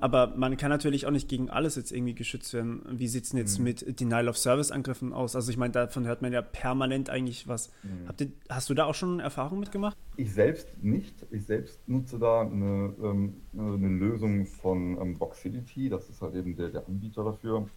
[0.00, 2.82] Aber man kann natürlich auch nicht gegen alles jetzt irgendwie geschützt werden.
[2.90, 3.64] Wie sieht es denn jetzt mhm.
[3.64, 5.36] mit Denial-of-Service-Angriffen aus?
[5.36, 7.70] Also ich meine, davon hört man ja permanent eigentlich was.
[7.82, 8.08] Mhm.
[8.18, 9.96] Ihr, hast du da auch schon Erfahrungen mitgemacht?
[10.16, 11.14] Ich selbst nicht.
[11.30, 15.88] Ich selbst nutze da eine, ähm, eine Lösung von ähm, Boxility.
[15.88, 17.68] Das ist halt eben der, der Anbieter dafür.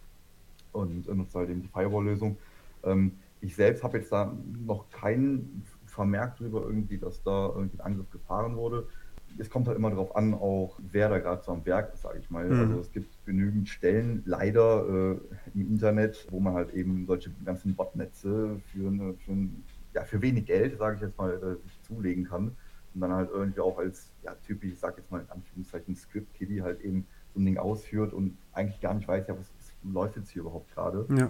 [0.72, 2.36] Und äh, nutze halt eben die Firewall-Lösung.
[2.84, 4.34] Ähm, ich selbst habe jetzt da
[4.64, 8.86] noch keinen Vermerk drüber irgendwie, dass da irgendwie ein Angriff gefahren wurde
[9.38, 12.18] es kommt halt immer darauf an, auch wer da gerade so am Werk ist, sage
[12.18, 12.48] ich mal.
[12.48, 12.60] Mhm.
[12.60, 15.18] Also es gibt genügend Stellen, leider äh,
[15.54, 20.22] im Internet, wo man halt eben solche ganzen Botnetze für, eine, für, ein, ja, für
[20.22, 22.56] wenig Geld, sage ich jetzt mal, äh, sich zulegen kann.
[22.94, 26.62] Und dann halt irgendwie auch als ja, typisch, ich sage jetzt mal in Anführungszeichen, Script-Kiddie
[26.62, 30.16] halt eben so ein Ding ausführt und eigentlich gar nicht weiß, ja, was, was läuft
[30.16, 31.06] jetzt hier überhaupt gerade.
[31.16, 31.28] Ja.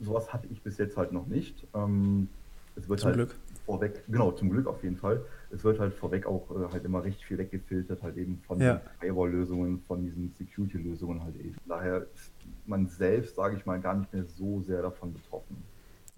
[0.00, 1.66] Sowas hatte ich bis jetzt halt noch nicht.
[1.74, 2.28] Ähm,
[2.76, 3.34] es wird Zum halt Glück
[3.64, 5.24] vorweg, genau, zum Glück auf jeden Fall.
[5.50, 8.80] Es wird halt vorweg auch äh, halt immer recht viel weggefiltert, halt eben von ja.
[9.00, 11.56] Firewall-Lösungen, von diesen Security-Lösungen halt eben.
[11.66, 12.32] Daher ist
[12.66, 15.56] man selbst, sage ich mal, gar nicht mehr so sehr davon betroffen.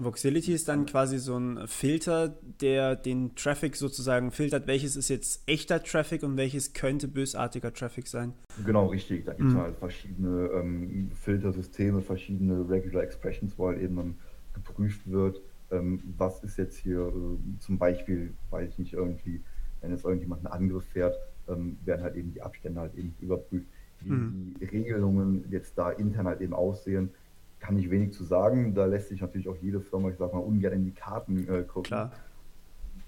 [0.05, 5.43] Voxility ist dann quasi so ein Filter, der den Traffic sozusagen filtert, welches ist jetzt
[5.47, 8.33] echter Traffic und welches könnte bösartiger Traffic sein.
[8.65, 9.27] Genau, richtig.
[9.27, 9.61] Da gibt es mhm.
[9.61, 14.15] halt verschiedene ähm, Filtersysteme, verschiedene Regular Expressions, wo halt eben dann
[14.55, 15.41] geprüft wird,
[15.71, 19.43] ähm, was ist jetzt hier äh, zum Beispiel, weiß ich nicht, irgendwie,
[19.81, 21.17] wenn jetzt irgendjemand einen Angriff fährt,
[21.49, 23.67] ähm, werden halt eben die Abstände halt eben überprüft.
[24.01, 24.55] Wie mhm.
[24.61, 27.11] die Regelungen jetzt da intern halt eben aussehen,
[27.59, 28.75] kann ich wenig zu sagen.
[28.75, 31.63] Da lässt sich natürlich auch jede Firma, ich sag mal, ungern in die Karten äh,
[31.63, 31.85] gucken.
[31.85, 32.13] Klar.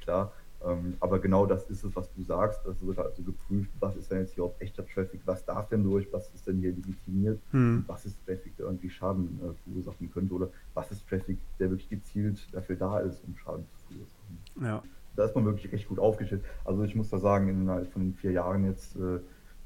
[0.02, 0.32] Klar.
[0.64, 2.64] Ähm, aber genau das ist es, was du sagst.
[2.66, 5.82] Es wird also geprüft, was ist denn jetzt hier auf echter Traffic, was darf denn
[5.82, 7.84] durch, was ist denn hier legitimiert, hm.
[7.86, 11.88] was ist Traffic, der irgendwie Schaden äh, verursachen könnte oder was ist Traffic, der wirklich
[11.88, 14.38] gezielt dafür da ist, um Schaden zu verursachen.
[14.60, 14.82] Ja.
[15.16, 16.42] Da ist man wirklich recht gut aufgestellt.
[16.64, 19.20] Also ich muss da sagen, innerhalb von den vier Jahren jetzt, äh,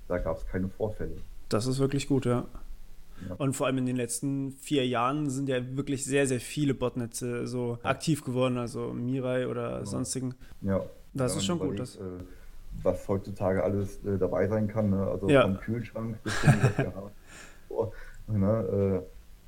[0.09, 1.17] da gab es keine Vorfälle.
[1.49, 2.47] Das ist wirklich gut, ja.
[3.39, 7.47] Und vor allem in den letzten vier Jahren sind ja wirklich sehr, sehr viele Botnetze
[7.47, 7.91] so ja.
[7.91, 9.85] aktiv geworden, also Mirai oder genau.
[9.85, 10.35] sonstigen.
[10.63, 10.83] Ja.
[11.15, 11.79] Das ist schon gut.
[11.79, 12.01] Das, äh,
[12.83, 15.07] was heutzutage alles äh, dabei sein kann, ne?
[15.07, 15.43] also ja.
[15.43, 16.53] vom Kühlschrank bis zum
[17.71, 17.93] oh,
[18.29, 19.03] ne?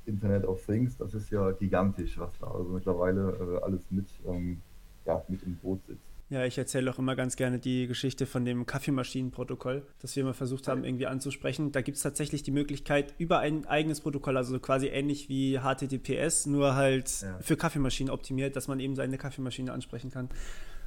[0.05, 4.07] äh, Internet of Things, das ist ja gigantisch, was da also mittlerweile äh, alles mit,
[4.25, 4.61] ähm,
[5.05, 6.08] ja, mit im Boot sitzt.
[6.29, 10.33] Ja, ich erzähle auch immer ganz gerne die Geschichte von dem Kaffeemaschinenprotokoll, das wir mal
[10.33, 11.71] versucht haben, irgendwie anzusprechen.
[11.71, 16.45] Da gibt es tatsächlich die Möglichkeit, über ein eigenes Protokoll, also quasi ähnlich wie HTTPS,
[16.45, 17.39] nur halt ja.
[17.39, 20.29] für Kaffeemaschinen optimiert, dass man eben seine Kaffeemaschine ansprechen kann.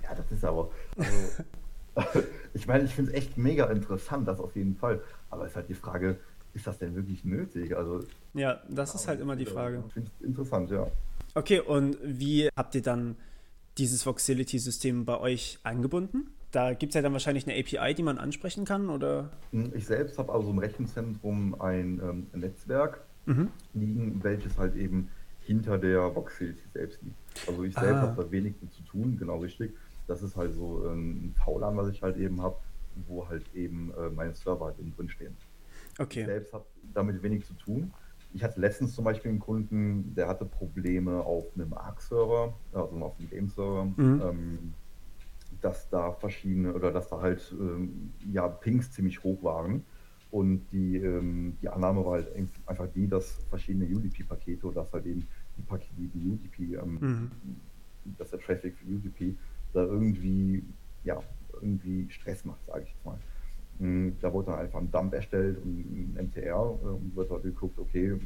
[0.04, 0.70] Ja, das ist aber.
[0.96, 2.22] Also,
[2.54, 5.02] ich meine, ich finde es echt mega interessant, das auf jeden Fall.
[5.28, 6.20] Aber es ist halt die Frage,
[6.54, 7.76] ist das denn wirklich nötig?
[7.76, 9.82] Also, ja, das ist halt immer die Frage.
[9.88, 10.86] Ich finde es interessant, ja.
[11.34, 13.16] Okay, und wie habt ihr dann
[13.78, 16.30] dieses Voxility-System bei euch eingebunden?
[16.50, 19.30] Da gibt es ja dann wahrscheinlich eine API, die man ansprechen kann, oder?
[19.52, 23.48] Hm, ich selbst habe also im Rechenzentrum ein ähm, Netzwerk mhm.
[23.72, 25.08] liegen, welches halt eben
[25.40, 27.48] hinter der Voxility selbst liegt.
[27.48, 28.02] Also ich selbst ah.
[28.02, 29.72] habe da wenig mit zu tun, genau richtig.
[30.06, 32.56] Das ist halt so ähm, ein VLAN, was ich halt eben habe,
[33.06, 35.36] wo halt eben äh, meine Server halt drin stehen.
[35.98, 36.20] Okay.
[36.20, 37.92] Ich selbst habe damit wenig zu tun.
[38.34, 43.18] Ich hatte letztens zum Beispiel einen Kunden, der hatte Probleme auf einem ARC-Server, also auf
[43.18, 44.22] einem Game-Server, mhm.
[44.24, 44.74] ähm,
[45.60, 49.84] dass da verschiedene oder dass da halt ähm, ja, Pings ziemlich hoch waren.
[50.30, 52.28] Und die, ähm, die Annahme war halt
[52.66, 55.26] einfach die, dass verschiedene UDP-Pakete oder dass halt eben
[55.58, 57.30] die Pakete, die UDP, ähm, mhm.
[58.16, 59.34] dass der Traffic für UDP
[59.74, 60.64] da irgendwie,
[61.04, 63.18] ja, irgendwie Stress macht, sage ich jetzt mal.
[63.82, 67.42] Hm, da wurde dann einfach ein Dump erstellt und ein MTR äh, und wird halt
[67.42, 68.16] geguckt, okay,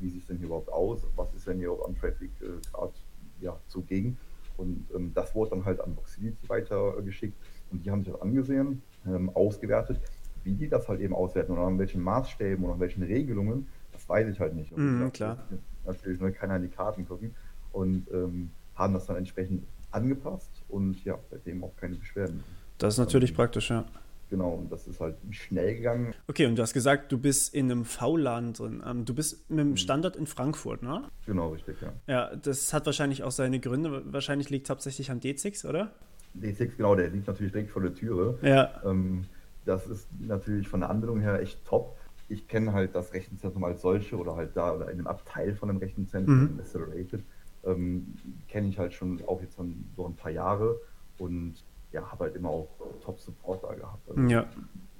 [0.00, 1.06] wie sieht es denn hier überhaupt aus?
[1.14, 2.92] Was ist denn hier auch an Traffic äh, gerade
[3.40, 4.16] ja, zugegen?
[4.56, 7.36] Und ähm, das wurde dann halt an Voxility weitergeschickt
[7.70, 10.00] und die haben sich das angesehen, ähm, ausgewertet.
[10.42, 14.08] Wie die das halt eben auswerten oder an welchen Maßstäben oder an welchen Regelungen, das
[14.08, 14.72] weiß ich halt nicht.
[14.72, 15.38] Und mm, klar.
[15.84, 17.32] Natürlich nur keiner in die Karten gucken
[17.70, 22.42] und ähm, haben das dann entsprechend angepasst und ja, seitdem auch keine Beschwerden.
[22.78, 23.84] Das ist natürlich praktisch, ja.
[24.28, 26.12] Genau, und das ist halt schnell gegangen.
[26.26, 28.82] Okay, und du hast gesagt, du bist in einem V-LAN drin.
[28.84, 29.76] Ähm, du bist mit dem mhm.
[29.76, 31.08] Standort in Frankfurt, ne?
[31.26, 31.92] Genau, richtig, ja.
[32.06, 34.02] Ja, das hat wahrscheinlich auch seine Gründe.
[34.12, 35.92] Wahrscheinlich liegt es hauptsächlich am D6, oder?
[36.40, 38.38] D6, genau, der liegt natürlich direkt vor der Türe.
[38.42, 38.82] Ja.
[38.84, 39.26] Ähm,
[39.64, 41.96] das ist natürlich von der Anbindung her echt top.
[42.28, 45.68] Ich kenne halt das Rechenzentrum als solche oder halt da oder in einem Abteil von
[45.68, 46.60] dem Rechenzentrum, mhm.
[46.60, 47.22] Accelerated,
[47.64, 48.14] ähm,
[48.48, 50.80] kenne ich halt schon auch jetzt schon so ein paar Jahre
[51.18, 51.54] und
[51.96, 52.68] ja, habe halt immer auch
[53.02, 54.08] Top-Support da gehabt.
[54.08, 54.46] Also ja.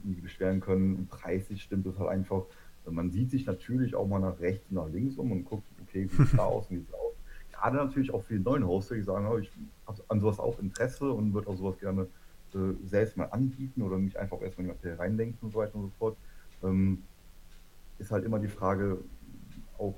[0.02, 1.06] nie beschweren können.
[1.08, 2.44] Preislich stimmt es halt einfach.
[2.88, 6.08] Man sieht sich natürlich auch mal nach rechts und nach links um und guckt, okay,
[6.10, 7.12] wie sieht es da aus, wie sieht es aus.
[7.52, 9.50] Gerade natürlich auch für die neuen Hoster, die sagen, oh, ich
[9.86, 12.06] habe an sowas auch Interesse und würde auch sowas gerne
[12.54, 15.74] äh, selbst mal anbieten oder mich einfach erstmal in die Materie reindenken und so weiter
[15.74, 16.16] und so fort.
[16.62, 17.02] Ähm,
[17.98, 18.98] ist halt immer die Frage
[19.78, 19.94] auch,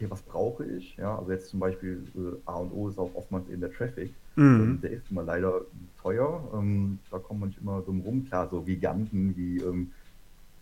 [0.00, 0.96] okay, was brauche ich?
[0.96, 4.12] Ja, also jetzt zum Beispiel äh, A und O ist auch oftmals eben der Traffic.
[4.36, 4.60] Mhm.
[4.60, 5.60] Ähm, der ist immer leider
[6.00, 6.48] teuer.
[6.54, 8.26] Ähm, da kommt man nicht immer drum rum.
[8.26, 9.92] Klar, so Giganten wie ähm,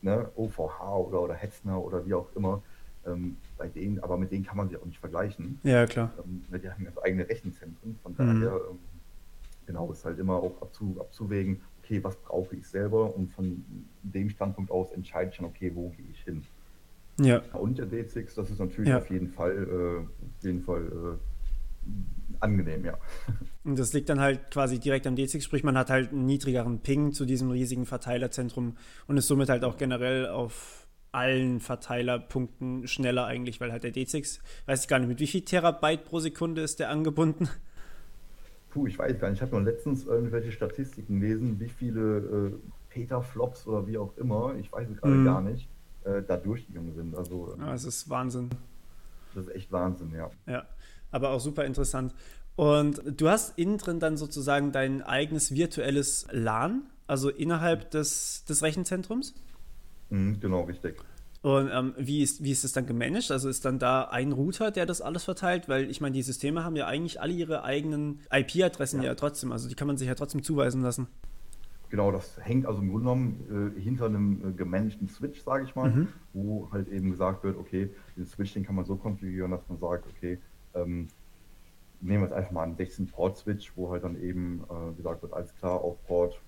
[0.03, 2.63] ne, OVH oder, oder Hetzner oder wie auch immer.
[3.07, 5.61] Ähm, bei denen, aber mit denen kann man sich auch nicht vergleichen.
[5.63, 6.13] Ja, klar.
[6.25, 7.99] Ähm, die haben ja eigene Rechenzentren.
[8.03, 8.43] Von daher, mhm.
[8.45, 8.79] Ähm,
[9.67, 13.65] genau, ist halt immer auch abzu, abzuwägen, okay, was brauche ich selber und von
[14.03, 16.43] dem Standpunkt aus entscheide ich dann, okay, wo gehe ich hin.
[17.21, 17.43] Ja.
[17.53, 18.99] Und der D6, das ist natürlich ja.
[18.99, 21.91] auf jeden Fall, äh, jeden Fall äh,
[22.41, 22.99] angenehm, ja.
[23.65, 26.79] Und das liegt dann halt quasi direkt am D6, sprich man hat halt einen niedrigeren
[26.81, 28.77] Ping zu diesem riesigen Verteilerzentrum
[29.07, 34.41] und ist somit halt auch generell auf allen Verteilerpunkten schneller eigentlich, weil halt der D6,
[34.67, 37.49] weiß ich gar nicht, mit wie viel Terabyte pro Sekunde ist der angebunden?
[38.71, 39.39] Puh, ich weiß gar nicht.
[39.39, 42.53] Ich habe noch letztens irgendwelche Statistiken gelesen, wie viele äh,
[42.91, 45.25] Petaflops oder wie auch immer, ich weiß es gerade mm.
[45.25, 45.69] gar nicht,
[46.09, 47.15] äh, da durchgegangen sind.
[47.17, 48.51] Also, ja, es ist Wahnsinn.
[49.35, 50.31] Das ist echt Wahnsinn, ja.
[50.47, 50.65] Ja,
[51.11, 52.15] aber auch super interessant.
[52.57, 58.63] Und du hast innen drin dann sozusagen dein eigenes virtuelles LAN, also innerhalb des, des
[58.63, 59.35] Rechenzentrums?
[60.11, 60.97] Mhm, genau, richtig.
[61.41, 63.31] Und ähm, wie, ist, wie ist das dann gemanagt?
[63.31, 65.69] Also ist dann da ein Router, der das alles verteilt?
[65.69, 69.11] Weil ich meine, die Systeme haben ja eigentlich alle ihre eigenen IP-Adressen ja.
[69.11, 69.15] ja.
[69.15, 69.53] trotzdem.
[69.53, 71.07] Also die kann man sich ja trotzdem zuweisen lassen.
[71.91, 75.75] Genau, das hängt also im Grunde genommen äh, hinter einem äh, gemanagten Switch, sage ich
[75.75, 76.09] mal, mhm.
[76.35, 79.79] wo halt eben gesagt wird, okay, den Switch, den kann man so konfigurieren, dass man
[79.79, 80.39] sagt, okay,
[80.75, 81.09] ähm,
[82.01, 85.55] nehmen wir jetzt einfach mal einen 16-Port-Switch, wo halt dann eben äh, gesagt wird, alles
[85.55, 86.41] klar, auf Port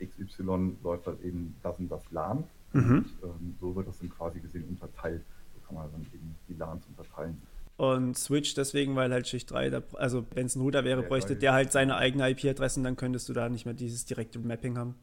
[0.00, 2.44] XY läuft halt eben das und das LAN.
[2.72, 2.98] Mhm.
[2.98, 5.24] Und, ähm, so wird das dann quasi gesehen unterteilt.
[5.54, 7.40] So kann man dann eben die LANs unterteilen.
[7.76, 11.34] Und Switch deswegen, weil halt Schicht 3, da, also wenn es ein Router wäre, bräuchte
[11.34, 14.78] der halt seine eigene IP-Adresse und dann könntest du da nicht mehr dieses direkte Mapping
[14.78, 14.94] haben.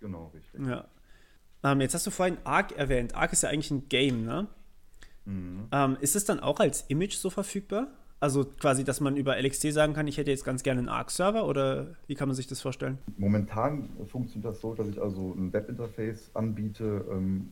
[0.00, 0.66] Genau, richtig.
[0.66, 0.86] Ja.
[1.62, 3.14] Ähm, jetzt hast du vorhin Arc erwähnt.
[3.14, 4.48] Arc ist ja eigentlich ein Game, ne?
[5.26, 5.68] Mhm.
[5.70, 7.88] Ähm, ist es dann auch als Image so verfügbar?
[8.20, 11.46] Also quasi, dass man über LXC sagen kann, ich hätte jetzt ganz gerne einen Arc-Server
[11.46, 12.98] oder wie kann man sich das vorstellen?
[13.18, 17.04] Momentan funktioniert das so, dass ich also ein Webinterface anbiete.
[17.10, 17.50] Ähm,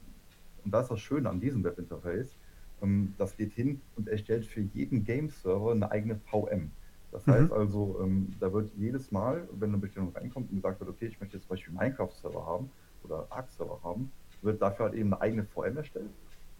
[0.65, 2.37] und das ist das Schöne an diesem Webinterface.
[2.83, 6.71] Ähm, das geht hin und erstellt für jeden Game-Server eine eigene VM.
[7.11, 7.53] Das heißt mhm.
[7.53, 11.21] also, ähm, da wird jedes Mal, wenn eine Bestellung reinkommt und gesagt wird, okay, ich
[11.21, 12.71] möchte jetzt zum Beispiel Minecraft-Server haben
[13.05, 16.11] oder Arc-Server haben, wird dafür halt eben eine eigene VM erstellt.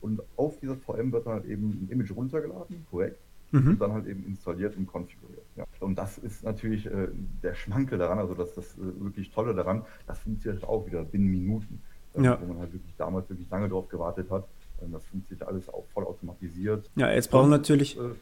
[0.03, 3.19] Und auf dieser VM wird dann halt eben ein Image runtergeladen, korrekt
[3.53, 3.69] mhm.
[3.71, 5.45] und dann halt eben installiert und konfiguriert.
[5.57, 5.65] Ja.
[5.81, 7.09] Und das ist natürlich äh,
[7.43, 11.31] der Schmankel daran, also das, das äh, wirklich Tolle daran, das funktioniert auch wieder binnen
[11.31, 11.81] Minuten,
[12.15, 12.39] äh, ja.
[12.41, 14.47] wo man halt wirklich damals wirklich lange darauf gewartet hat.
[14.91, 16.91] Das funktioniert alles auch voll automatisiert.
[16.97, 17.99] Ja, jetzt brauchen wir natürlich.
[17.99, 18.15] Äh,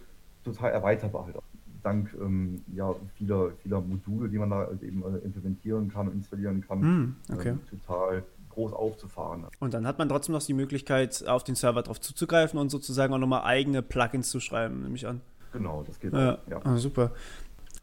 [0.45, 1.37] total erweiterbar halt.
[1.83, 6.15] Dank ähm, ja, vieler, vieler Module, die man da halt eben äh, implementieren kann und
[6.15, 6.81] installieren kann.
[6.81, 7.51] Mm, okay.
[7.51, 9.47] Ähm, total groß aufzufahren.
[9.61, 13.15] Und dann hat man trotzdem noch die Möglichkeit, auf den Server drauf zuzugreifen und sozusagen
[13.15, 15.23] auch nochmal eigene Plugins zu schreiben, nehme ich an.
[15.53, 16.35] Genau, das geht ja.
[16.35, 16.39] auch.
[16.51, 16.61] Ja.
[16.65, 17.13] Ah, super.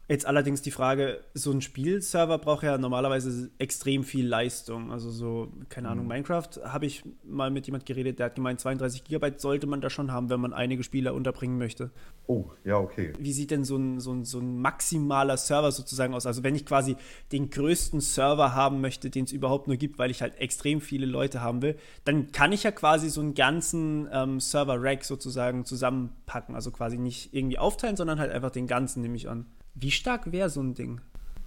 [0.08, 4.90] Jetzt allerdings die Frage, so ein Spielserver braucht ja normalerweise extrem viel Leistung.
[4.90, 6.12] Also so, keine Ahnung, mhm.
[6.12, 9.90] Minecraft habe ich mal mit jemand geredet, der hat gemeint, 32 Gigabyte sollte man da
[9.90, 11.90] schon haben, wenn man einige Spieler unterbringen möchte.
[12.26, 13.12] Oh, ja, okay.
[13.18, 16.24] Wie sieht denn so ein, so ein, so ein maximaler Server sozusagen aus?
[16.24, 16.96] Also wenn ich quasi
[17.30, 21.04] den größten Server haben möchte, den es überhaupt nur gibt, weil ich halt extrem viele
[21.04, 26.54] Leute haben will, dann kann ich ja quasi so einen ganzen ähm, Server-Rack sozusagen zusammenpacken.
[26.54, 29.44] Also quasi nicht irgendwie aufteilen, sondern halt einfach den ganzen, nehme ich an.
[29.80, 31.00] Wie stark wäre so ein Ding?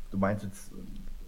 [0.09, 0.71] Du meinst jetzt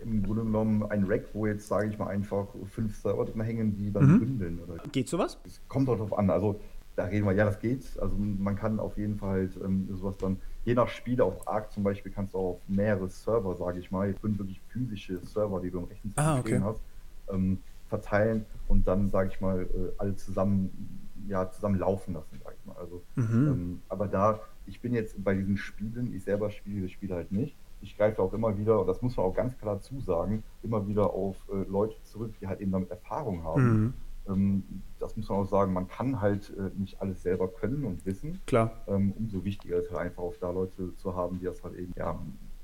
[0.01, 3.75] im Grunde genommen ein Rack, wo jetzt, sage ich mal, einfach fünf Server drin hängen,
[3.75, 4.19] die dann mhm.
[4.19, 4.59] bündeln.
[4.59, 4.83] Oder?
[4.91, 5.37] Geht sowas?
[5.45, 6.29] Es kommt darauf an.
[6.29, 6.59] Also
[6.95, 7.99] da reden wir, ja, das geht.
[7.99, 11.71] Also man kann auf jeden Fall halt ähm, sowas dann, je nach Spiel, auf Arc
[11.71, 15.59] zum Beispiel, kannst du auch auf mehrere Server, sage ich mal, fünf wirklich physische Server,
[15.59, 16.61] die du im Rechenzentrum ah, okay.
[16.61, 16.81] hast,
[17.29, 22.55] ähm, verteilen und dann, sage ich mal, äh, alle zusammen, ja, zusammen laufen lassen, sage
[22.59, 22.77] ich mal.
[22.77, 23.47] Also, mhm.
[23.47, 27.31] ähm, aber da ich bin jetzt bei diesen Spielen, ich selber spiele diese Spiele halt
[27.31, 27.55] nicht.
[27.81, 31.13] Ich greife auch immer wieder, und das muss man auch ganz klar zusagen, immer wieder
[31.13, 33.63] auf äh, Leute zurück, die halt eben damit Erfahrung haben.
[33.63, 33.93] Mhm.
[34.27, 34.63] Ähm,
[34.99, 38.39] das muss man auch sagen, man kann halt äh, nicht alles selber können und wissen.
[38.45, 38.83] Klar.
[38.87, 41.93] Ähm, umso wichtiger ist halt einfach auch da Leute zu haben, die das halt eben,
[41.97, 42.17] ja,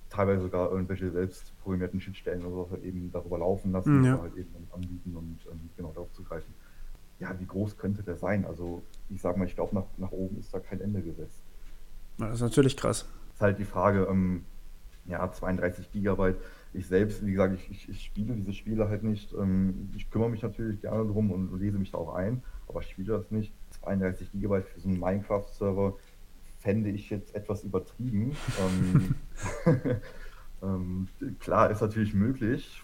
[0.10, 4.22] teilweise sogar irgendwelche selbst programmierten Schnittstellen oder so halt eben darüber laufen lassen, mhm, ja.
[4.22, 6.54] halt eben anbieten und ähm, genau darauf zugreifen.
[7.20, 8.46] Ja, wie groß könnte der sein?
[8.46, 11.44] Also ich sage mal, ich glaube, nach, nach oben ist da kein Ende gesetzt.
[12.20, 13.08] Das ist natürlich krass.
[13.34, 14.44] Ist halt die Frage, ähm,
[15.06, 16.38] ja, 32 Gigabyte.
[16.74, 19.34] ich selbst, wie gesagt, ich, ich, ich spiele diese Spiele halt nicht.
[19.34, 22.90] Ähm, ich kümmere mich natürlich gerne drum und lese mich da auch ein, aber ich
[22.90, 23.54] spiele das nicht.
[23.82, 25.96] 32 GB für so einen Minecraft-Server
[26.60, 28.36] fände ich jetzt etwas übertrieben.
[28.60, 29.16] ähm,
[30.62, 31.08] ähm,
[31.40, 32.84] klar, ist natürlich möglich.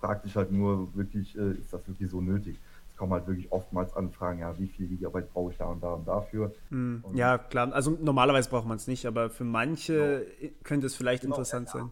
[0.00, 2.58] Fragt sich halt nur wirklich, äh, ist das wirklich so nötig?
[2.96, 6.08] Kommen halt wirklich oftmals Anfragen, ja, wie viel Gigabyte brauche ich da und da und
[6.08, 6.52] dafür.
[6.70, 7.72] Hm, und ja, klar.
[7.72, 10.52] Also normalerweise braucht man es nicht, aber für manche genau.
[10.62, 11.90] könnte es vielleicht genau, interessant ja, sein.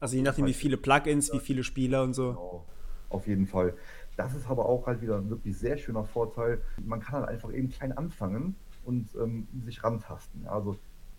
[0.00, 2.28] Also je nachdem, wie viele Plugins, wie viele Spieler und so.
[2.28, 2.66] Genau.
[3.10, 3.74] Auf jeden Fall.
[4.16, 6.60] Das ist aber auch halt wieder ein wirklich sehr schöner Vorteil.
[6.84, 10.46] Man kann halt einfach eben klein anfangen und ähm, sich rantasten.
[10.46, 10.76] Also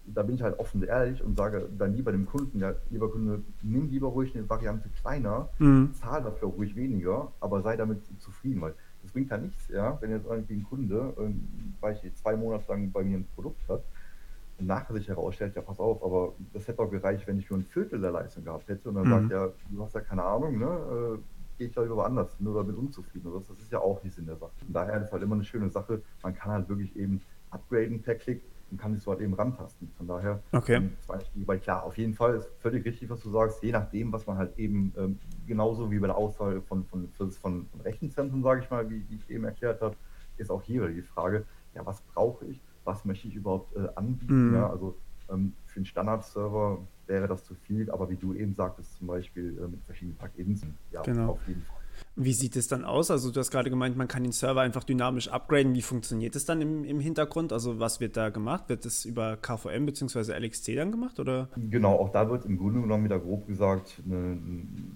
[0.08, 3.10] da bin ich halt offen und ehrlich und sage dann lieber dem Kunden, ja, lieber
[3.10, 5.94] Kunde, nimm lieber ruhig eine Variante kleiner, mhm.
[5.94, 10.12] zahl dafür ruhig weniger, aber sei damit zufrieden, weil das bringt ja nichts, ja, wenn
[10.12, 13.84] jetzt irgendwie ein Kunde, ähm, weil ich zwei Monate lang bei mir ein Produkt hat
[14.58, 17.60] und nachher sich herausstellt, ja, pass auf, aber das hätte auch gereicht, wenn ich nur
[17.60, 19.30] ein Viertel der Leistung gehabt hätte und dann mhm.
[19.30, 21.18] sagt er, du hast ja keine Ahnung, ne, äh,
[21.58, 23.32] gehe ich da lieber anders, nur damit unzufrieden.
[23.34, 24.52] Das, das ist ja auch nicht Sinn der Sache.
[24.58, 26.02] Von daher ist es halt immer eine schöne Sache.
[26.22, 28.42] Man kann halt wirklich eben upgraden per Klick
[28.76, 29.90] und kann sich so halt eben rantasten.
[29.98, 30.76] Von daher, okay.
[30.76, 30.92] ähm,
[31.46, 34.38] weil klar, auf jeden Fall ist völlig richtig, was du sagst, je nachdem, was man
[34.38, 38.70] halt eben, ähm, genauso wie bei der Auswahl von, von, von, von Rechenzentren, sage ich
[38.70, 39.96] mal, wie, wie, ich eben erklärt habe,
[40.38, 44.50] ist auch hier die Frage, ja, was brauche ich, was möchte ich überhaupt äh, anbieten?
[44.50, 44.56] Mhm.
[44.56, 44.98] Ja, also
[45.30, 49.58] ähm, für einen Standard-Server wäre das zu viel, aber wie du eben sagtest, zum Beispiel
[49.58, 51.32] äh, mit verschiedenen Plugins, ja, genau.
[51.32, 51.78] auf jeden Fall.
[52.16, 53.12] Wie sieht es dann aus?
[53.12, 55.76] Also du hast gerade gemeint, man kann den Server einfach dynamisch upgraden.
[55.76, 57.52] Wie funktioniert es dann im, im Hintergrund?
[57.52, 58.70] Also was wird da gemacht?
[58.70, 60.34] Wird das über KVM bzw.
[60.34, 61.20] LXC dann gemacht?
[61.20, 61.50] Oder?
[61.56, 64.38] Genau, auch da wird im Grunde genommen wieder grob gesagt eine,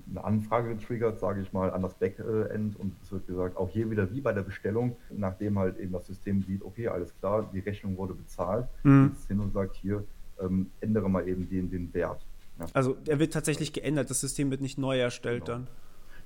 [0.10, 3.90] eine Anfrage getriggert, sage ich mal, an das Backend und es wird gesagt, auch hier
[3.92, 7.60] wieder wie bei der Bestellung, nachdem halt eben das System sieht, okay, alles klar, die
[7.60, 9.12] Rechnung wurde bezahlt, mhm.
[9.16, 10.04] geht hin und sagt hier,
[10.40, 12.26] ähm, ändere mal eben den, den Wert.
[12.60, 12.66] Ja.
[12.74, 15.60] Also er wird tatsächlich geändert, das System wird nicht neu erstellt genau.
[15.60, 15.68] dann.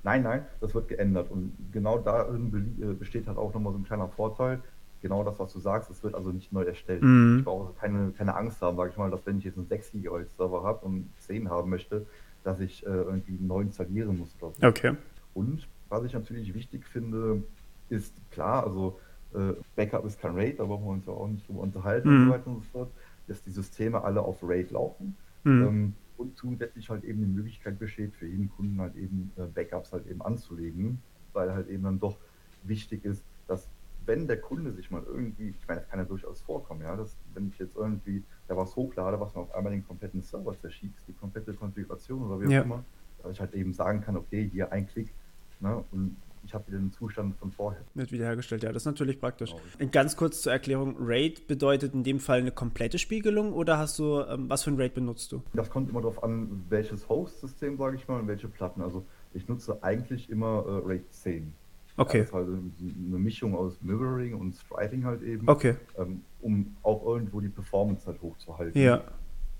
[0.04, 1.30] Nein, nein, das wird geändert.
[1.30, 4.60] Und genau darin äh, besteht halt auch nochmal so ein kleiner Vorteil.
[5.00, 7.02] Genau das, was du sagst, es wird also nicht neu erstellt.
[7.02, 7.38] Mhm.
[7.38, 9.92] Ich brauche keine, keine Angst haben, sage ich mal, dass wenn ich jetzt einen 6
[9.92, 12.06] GB Server habe und 10 haben möchte,
[12.42, 14.66] dass ich äh, irgendwie neu installieren muss oder so.
[14.66, 14.96] Okay.
[15.32, 17.42] Und was ich natürlich wichtig finde,
[17.88, 18.98] ist klar, also
[19.34, 22.16] äh, Backup ist kein RAID, da brauchen wir uns ja auch nicht drüber unterhalten mhm.
[22.16, 22.90] und so weiter und so fort,
[23.26, 25.16] dass die Systeme alle auf RAID laufen.
[25.44, 25.62] Mhm.
[25.62, 29.92] Ähm, und zusätzlich halt eben die Möglichkeit besteht, für jeden Kunden halt eben äh, Backups
[29.92, 32.18] halt eben anzulegen, weil halt eben dann doch
[32.62, 33.68] wichtig ist, dass
[34.06, 37.16] wenn der Kunde sich mal irgendwie, ich meine, das kann ja durchaus vorkommen, ja, dass
[37.32, 41.08] wenn ich jetzt irgendwie da was hochlade, was mir auf einmal den kompletten Server zerschießt,
[41.08, 42.62] die komplette Konfiguration oder wie auch ja.
[42.62, 42.84] immer,
[43.22, 45.12] dass ich halt eben sagen kann, okay, hier ein Klick,
[45.60, 47.82] ne, und ich habe wieder den Zustand von vorher.
[47.94, 49.54] Wird wiederhergestellt, ja, das ist natürlich praktisch.
[49.78, 49.90] Genau.
[49.90, 54.20] Ganz kurz zur Erklärung: RAID bedeutet in dem Fall eine komplette Spiegelung oder hast du,
[54.20, 55.42] ähm, was für ein RAID benutzt du?
[55.54, 58.82] Das kommt immer darauf an, welches Host-System, sage ich mal, und welche Platten.
[58.82, 61.52] Also ich nutze eigentlich immer äh, RAID 10.
[61.96, 62.18] Okay.
[62.20, 65.48] das ist halt eine Mischung aus Mirroring und Striping halt eben.
[65.48, 65.76] Okay.
[65.96, 68.80] Ähm, um auch irgendwo die Performance halt hochzuhalten.
[68.80, 69.04] Ja.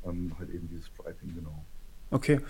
[0.04, 1.64] Ähm, halt eben dieses Striping, genau.
[2.10, 2.40] Okay.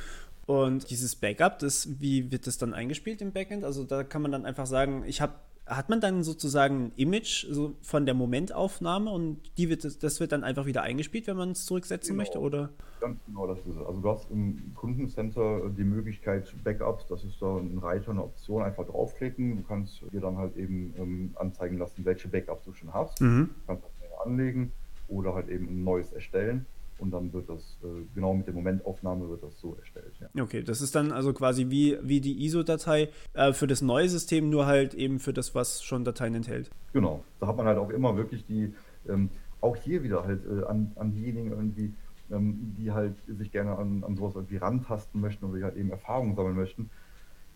[0.46, 3.64] Und dieses Backup, das, wie wird das dann eingespielt im Backend?
[3.64, 5.35] Also da kann man dann einfach sagen, ich habe
[5.66, 10.33] hat man dann sozusagen ein Image so von der Momentaufnahme und die wird, das wird
[10.33, 12.20] dann einfach wieder eingespielt, wenn man es zurücksetzen genau.
[12.20, 12.70] möchte, oder?
[13.00, 13.78] Ganz genau, das ist es.
[13.78, 18.62] Also du hast im Kundencenter die Möglichkeit Backups, das ist da ein Reiter, eine Option,
[18.62, 19.57] einfach draufklicken.
[19.57, 23.20] Du kannst dir dann halt eben ähm, anzeigen lassen, welche Backups du schon hast.
[23.20, 23.48] Mhm.
[23.48, 24.72] Du kannst das anlegen
[25.09, 26.66] oder halt eben ein neues erstellen
[26.98, 30.12] und dann wird das äh, genau mit der Momentaufnahme wird das so erstellt.
[30.20, 30.42] Ja.
[30.42, 34.50] Okay, das ist dann also quasi wie, wie die ISO-Datei äh, für das neue System,
[34.50, 36.70] nur halt eben für das, was schon Dateien enthält.
[36.92, 38.72] Genau, da hat man halt auch immer wirklich die,
[39.09, 39.28] ähm,
[39.61, 41.92] auch hier wieder halt äh, an, an diejenigen irgendwie,
[42.30, 45.90] ähm, die halt sich gerne an, an sowas irgendwie rantasten möchten oder die halt eben
[45.90, 46.90] Erfahrungen sammeln möchten.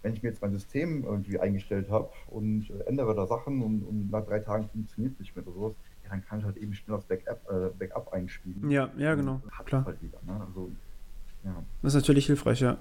[0.03, 3.83] Wenn ich mir jetzt mein System irgendwie eingestellt habe und äh, ändere da Sachen und,
[3.83, 5.75] und nach drei Tagen funktioniert es nicht mehr oder sowas,
[6.11, 8.71] dann kann ich halt eben schnell das Backup, äh, Backup einspielen.
[8.71, 9.41] Ja, ja, genau.
[9.51, 9.85] Hat Klar.
[9.85, 10.41] Halt wieder, ne?
[10.47, 10.71] also,
[11.45, 11.55] ja.
[11.83, 12.79] Das ist natürlich hilfreich, ja.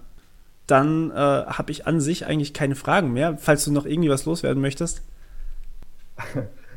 [0.65, 4.25] Dann äh, habe ich an sich eigentlich keine Fragen mehr, falls du noch irgendwie was
[4.25, 5.01] loswerden möchtest.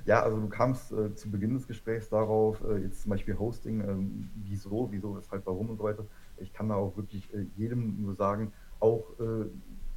[0.06, 3.81] ja, also du kamst äh, zu Beginn des Gesprächs darauf, äh, jetzt zum Beispiel Hosting,
[3.81, 6.04] ähm, wieso, wieso, weshalb, warum und so weiter.
[6.38, 9.46] Ich kann da auch wirklich äh, jedem nur sagen, auch äh,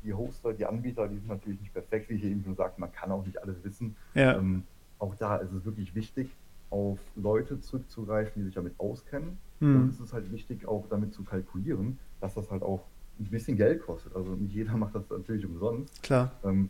[0.04, 2.92] die Hoster, die Anbieter, die sind natürlich nicht perfekt, wie ich eben schon sagte, man
[2.92, 3.96] kann auch nicht alles wissen.
[4.14, 4.38] Ja.
[4.38, 4.64] Ähm,
[5.00, 6.30] auch da ist es wirklich wichtig,
[6.74, 9.38] auf Leute zurückzugreifen, die sich damit auskennen.
[9.60, 9.76] Mhm.
[9.76, 12.84] Und es ist halt wichtig, auch damit zu kalkulieren, dass das halt auch
[13.20, 14.16] ein bisschen Geld kostet.
[14.16, 16.02] Also nicht jeder macht das natürlich umsonst.
[16.02, 16.32] Klar.
[16.44, 16.70] Ähm,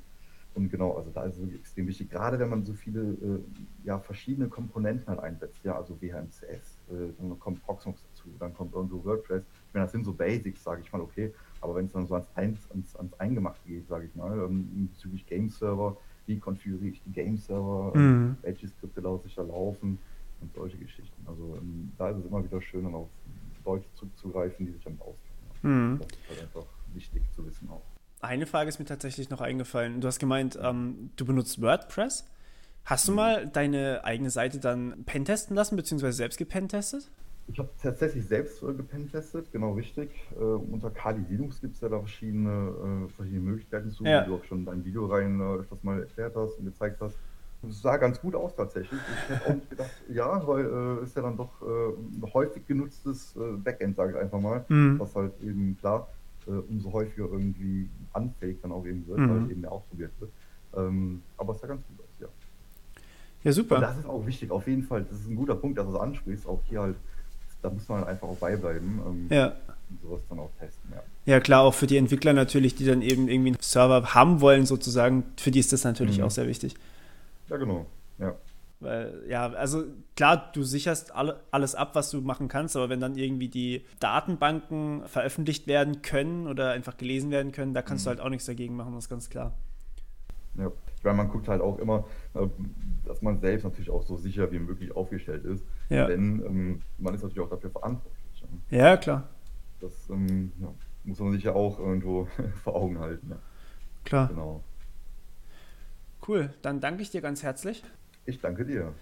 [0.56, 3.40] und genau, also da ist es wirklich extrem wichtig, gerade wenn man so viele äh,
[3.86, 8.76] ja, verschiedene Komponenten halt einsetzt, ja, also WHMCS, äh, dann kommt Proxmox dazu, dann kommt
[8.76, 11.34] irgendwo WordPress, Ich meine, das sind so Basics, sage ich mal, okay.
[11.60, 15.26] Aber wenn es dann so ans, ans, ans Eingemachte geht, sage ich mal, ähm, bezüglich
[15.26, 18.38] Game-Server, wie konfiguriere ich die Game-Server, ähm, mhm.
[18.42, 19.98] welche Skripte lasse ich da laufen
[20.42, 21.26] und solche Geschichten.
[21.28, 23.10] Also ähm, da ist es immer wieder schön, dann auf
[23.66, 25.94] Leute zuzugreifen, die sich damit auskennen.
[25.94, 26.00] Mhm.
[26.00, 27.82] Das ist halt einfach wichtig zu wissen auch.
[28.22, 30.00] Eine Frage ist mir tatsächlich noch eingefallen.
[30.00, 32.26] Du hast gemeint, ähm, du benutzt WordPress.
[32.86, 33.16] Hast du mhm.
[33.18, 37.10] mal deine eigene Seite dann pentesten lassen, beziehungsweise selbst gepentestet?
[37.48, 40.10] Ich habe tatsächlich selbst äh, gepentestet, genau richtig.
[40.36, 44.24] Äh, unter Kali Linux gibt es ja da verschiedene, äh, verschiedene Möglichkeiten zu, ja.
[44.24, 47.18] wie du auch schon dein Video rein äh, öfters mal erklärt hast und gezeigt hast.
[47.68, 49.00] Es sah ganz gut aus tatsächlich.
[49.00, 53.36] Ich hätte auch nicht gedacht, ja, weil äh, ist ja dann doch äh, häufig genutztes
[53.36, 55.00] äh, Backend, sage ich einfach mal, mhm.
[55.00, 56.08] was halt eben klar
[56.46, 59.30] umso häufiger irgendwie anfällig dann auch eben wird, mhm.
[59.30, 60.30] weil eben mehr ausprobiert wird.
[60.76, 62.28] Ähm, aber es sah ganz gut aus, ja.
[63.44, 63.76] Ja, super.
[63.76, 65.04] Und das ist auch wichtig, auf jeden Fall.
[65.04, 66.48] Das ist ein guter Punkt, dass du es ansprichst.
[66.48, 66.98] Auch hier halt,
[67.64, 69.02] da muss man halt einfach auch beibleiben.
[69.06, 69.54] Ähm, ja.
[69.90, 71.02] Und sowas dann auch testen, ja.
[71.26, 74.66] Ja, klar, auch für die Entwickler natürlich, die dann eben irgendwie einen Server haben wollen,
[74.66, 76.26] sozusagen, für die ist das natürlich mhm.
[76.26, 76.76] auch sehr wichtig.
[77.50, 77.86] Ja, genau.
[78.20, 78.36] Ja.
[78.82, 79.86] Weil, ja, also
[80.18, 83.86] klar, du sicherst alle, alles ab, was du machen kannst, aber wenn dann irgendwie die
[84.02, 88.06] Datenbanken veröffentlicht werden können oder einfach gelesen werden können, da kannst mhm.
[88.06, 89.54] du halt auch nichts dagegen machen, das ist ganz klar.
[90.56, 92.48] Ja, ich meine, man guckt halt auch immer, äh,
[93.06, 95.66] dass man selbst natürlich auch so sicher wie möglich aufgestellt ist.
[95.90, 96.08] Ja.
[96.08, 98.24] Denn ähm, man ist natürlich auch dafür verantwortlich.
[98.70, 99.30] Ja, klar.
[99.80, 100.74] Das ähm, ja,
[101.04, 102.28] muss man sich ja auch irgendwo
[102.64, 103.32] vor Augen halten.
[103.32, 103.38] Ja.
[104.04, 104.28] Klar.
[104.28, 104.64] Genau.
[106.26, 107.84] Cool, dann danke ich dir ganz herzlich.
[108.26, 108.94] Ich danke dir.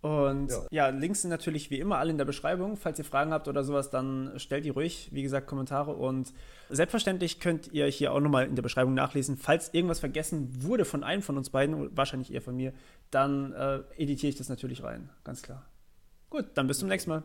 [0.00, 0.66] Und ja.
[0.70, 0.88] ja.
[0.88, 2.76] Links sind natürlich wie immer alle in der Beschreibung.
[2.76, 5.92] Falls ihr Fragen habt oder sowas, dann stellt die ruhig, wie gesagt, Kommentare.
[5.92, 6.32] Und
[6.68, 9.36] selbstverständlich könnt ihr hier auch nochmal in der Beschreibung nachlesen.
[9.36, 12.72] Falls irgendwas vergessen wurde von einem von uns beiden, wahrscheinlich eher von mir,
[13.10, 15.10] dann äh, editiere ich das natürlich rein.
[15.24, 15.64] Ganz klar.
[16.30, 17.22] Gut, dann bis zum nächsten Mal.